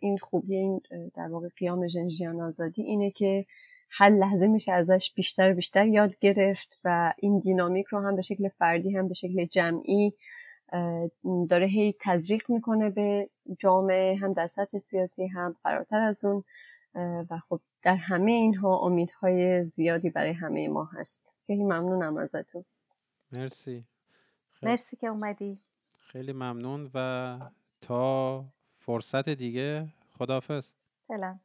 [0.01, 0.81] این خوبی این
[1.15, 3.45] در واقع قیام جنجیان آزادی اینه که
[3.89, 8.21] هر لحظه میشه ازش بیشتر و بیشتر یاد گرفت و این دینامیک رو هم به
[8.21, 10.13] شکل فردی هم به شکل جمعی
[11.49, 13.29] داره هی تزریق می‌کنه به
[13.59, 16.43] جامعه هم در سطح سیاسی هم فراتر از اون.
[17.29, 21.33] و خب در همه اینها امیدهای زیادی برای همه ما هست.
[21.47, 22.65] خیلی ممنونم ازتون.
[23.31, 23.83] مرسی.
[24.63, 25.59] مرسی که اومدی.
[25.99, 27.37] خیلی ممنون و
[27.81, 28.45] تا
[28.79, 29.87] فرصت دیگه
[30.17, 30.73] خداحافظ.
[31.07, 31.39] فعلا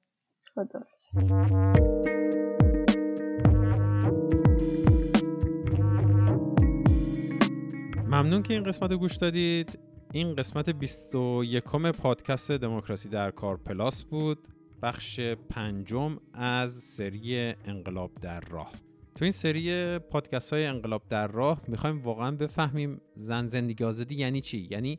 [8.17, 9.79] ممنون که این قسمت رو گوش دادید.
[10.13, 14.49] این قسمت 21 پادکست دموکراسی در کار پلاس بود.
[14.83, 18.73] بخش پنجم از سری انقلاب در راه.
[19.15, 24.41] تو این سری پادکست های انقلاب در راه می‌خوایم واقعا بفهمیم زن زندگی آزادی یعنی
[24.41, 24.99] چی؟ یعنی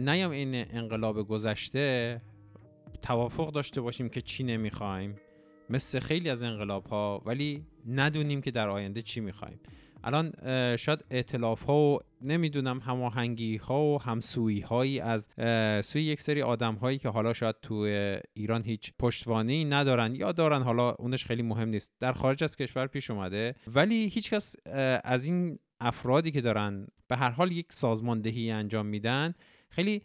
[0.00, 2.20] نیام این انقلاب گذشته
[3.02, 5.16] توافق داشته باشیم که چی نمی‌خوایم؟
[5.70, 9.58] مثل خیلی از انقلاب ها ولی ندونیم که در آینده چی می‌خوایم.
[10.04, 10.32] الان
[10.76, 15.28] شاید اعتلاف ها و نمی‌دونم هماهنگی ها و همسویی هایی از
[15.86, 17.74] سوی یک سری آدم هایی که حالا شاید تو
[18.34, 21.92] ایران هیچ پشتوانی ندارن یا دارن حالا اونش خیلی مهم نیست.
[22.00, 23.54] در خارج از کشور پیش اومده.
[23.66, 24.56] ولی هیچکس
[25.04, 29.34] از این افرادی که دارن به هر حال یک سازماندهی انجام میدن
[29.68, 30.02] خیلی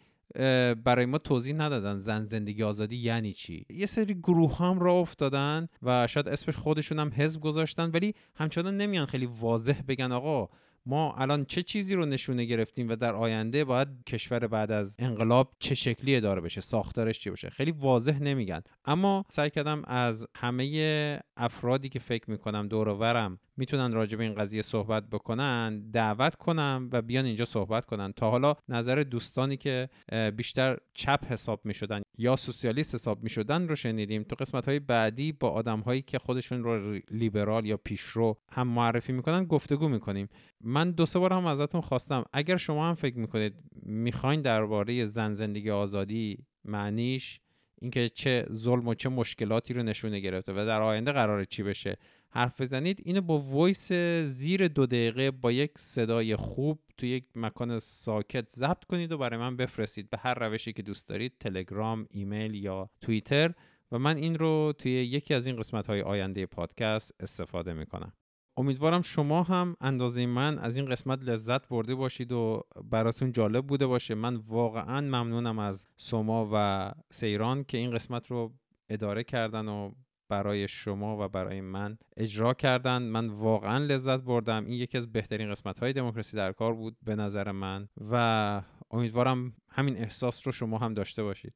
[0.84, 3.66] برای ما توضیح ندادن زن زندگی آزادی یعنی چی.
[3.70, 8.76] یه سری گروه هم را افتادن و شاید اسمش خودشون هم حزب گذاشتن ولی همچنان
[8.76, 10.48] نمیان خیلی واضح بگن آقا
[10.86, 15.52] ما الان چه چیزی رو نشونه گرفتیم و در آینده باید کشور بعد از انقلاب
[15.58, 18.62] چه شکلی داره بشه ساختارش چی باشه؟ خیلی واضح نمیگن.
[18.84, 24.34] اما سعی کردم از همه افرادی که فکر می‌کنم دور ورم می‌تونن راجع به این
[24.34, 28.12] قضیه صحبت بکنن دعوت کنم و بیان اینجا صحبت کنن.
[28.12, 29.88] تا حالا نظر دوستانی که
[30.36, 34.22] بیشتر چپ حساب می‌شدن یا سوسیالیست حساب می‌شدن رو شنیدیم.
[34.22, 39.12] تو قسمت های بعدی با آدم هایی که خودشون رو لیبرال یا پیشرو هم معرفی
[39.12, 40.28] می‌کنن گفتگو می‌کنیم.
[40.60, 42.24] من دو سه بار هم ازتون خواستم.
[42.32, 47.40] اگر شما هم فکر می‌کنید می‌خواین درباره زن زندگی آزادی معنیش
[47.80, 51.96] اینکه چه ظلم و چه مشکلاتی رو نشونه گرفته و در آینده قراره چی بشه
[52.30, 53.92] حرف بزنید اینو با voice
[54.24, 59.38] زیر دو دقیقه با یک صدای خوب تو یک مکان ساکت ضبط کنید و برای
[59.38, 63.54] من بفرستید به هر روشی که دوست دارید تلگرام ایمیل یا توییتر.
[63.92, 68.12] و من این رو توی یکی از این قسمت های آینده پادکست استفاده می‌کنم.
[68.56, 73.86] امیدوارم شما هم اندازه من از این قسمت لذت برده باشید و براتون جالب بوده
[73.86, 74.14] باشه.
[74.14, 78.54] من واقعا ممنونم از سوما و سیران که این قسمت رو
[78.88, 79.92] اداره کردن و
[80.28, 84.64] برای شما و برای من اجرا کردن من واقعا لذت بردم.
[84.64, 89.52] این یکی از بهترین قسمت های دموکراسی در کار بود به نظر من و امیدوارم
[89.68, 91.54] همین احساس رو شما هم داشته باشید.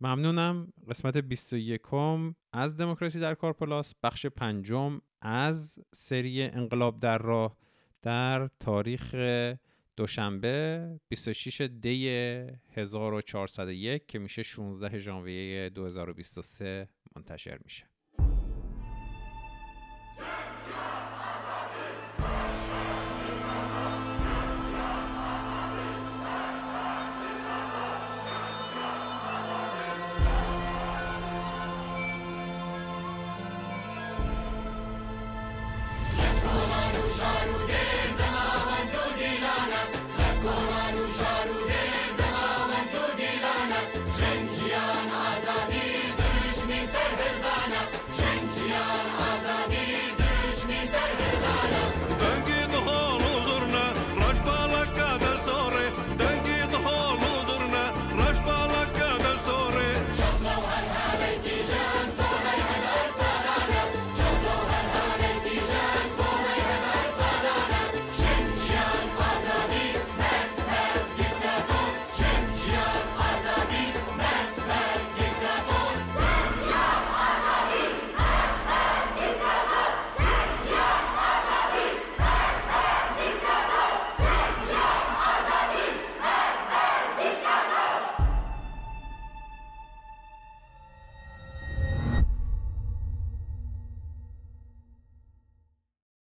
[0.00, 0.72] ممنونم.
[0.88, 1.80] قسمت 21
[2.52, 3.94] از دموکراسی در کار پلاس.
[4.02, 7.56] بخش پنجم از سری انقلاب در راه
[8.02, 9.14] در تاریخ
[9.96, 12.08] دوشنبه 26 دی
[12.76, 17.86] 1401 که میشه 16 ژانویه 2023 منتشر میشه.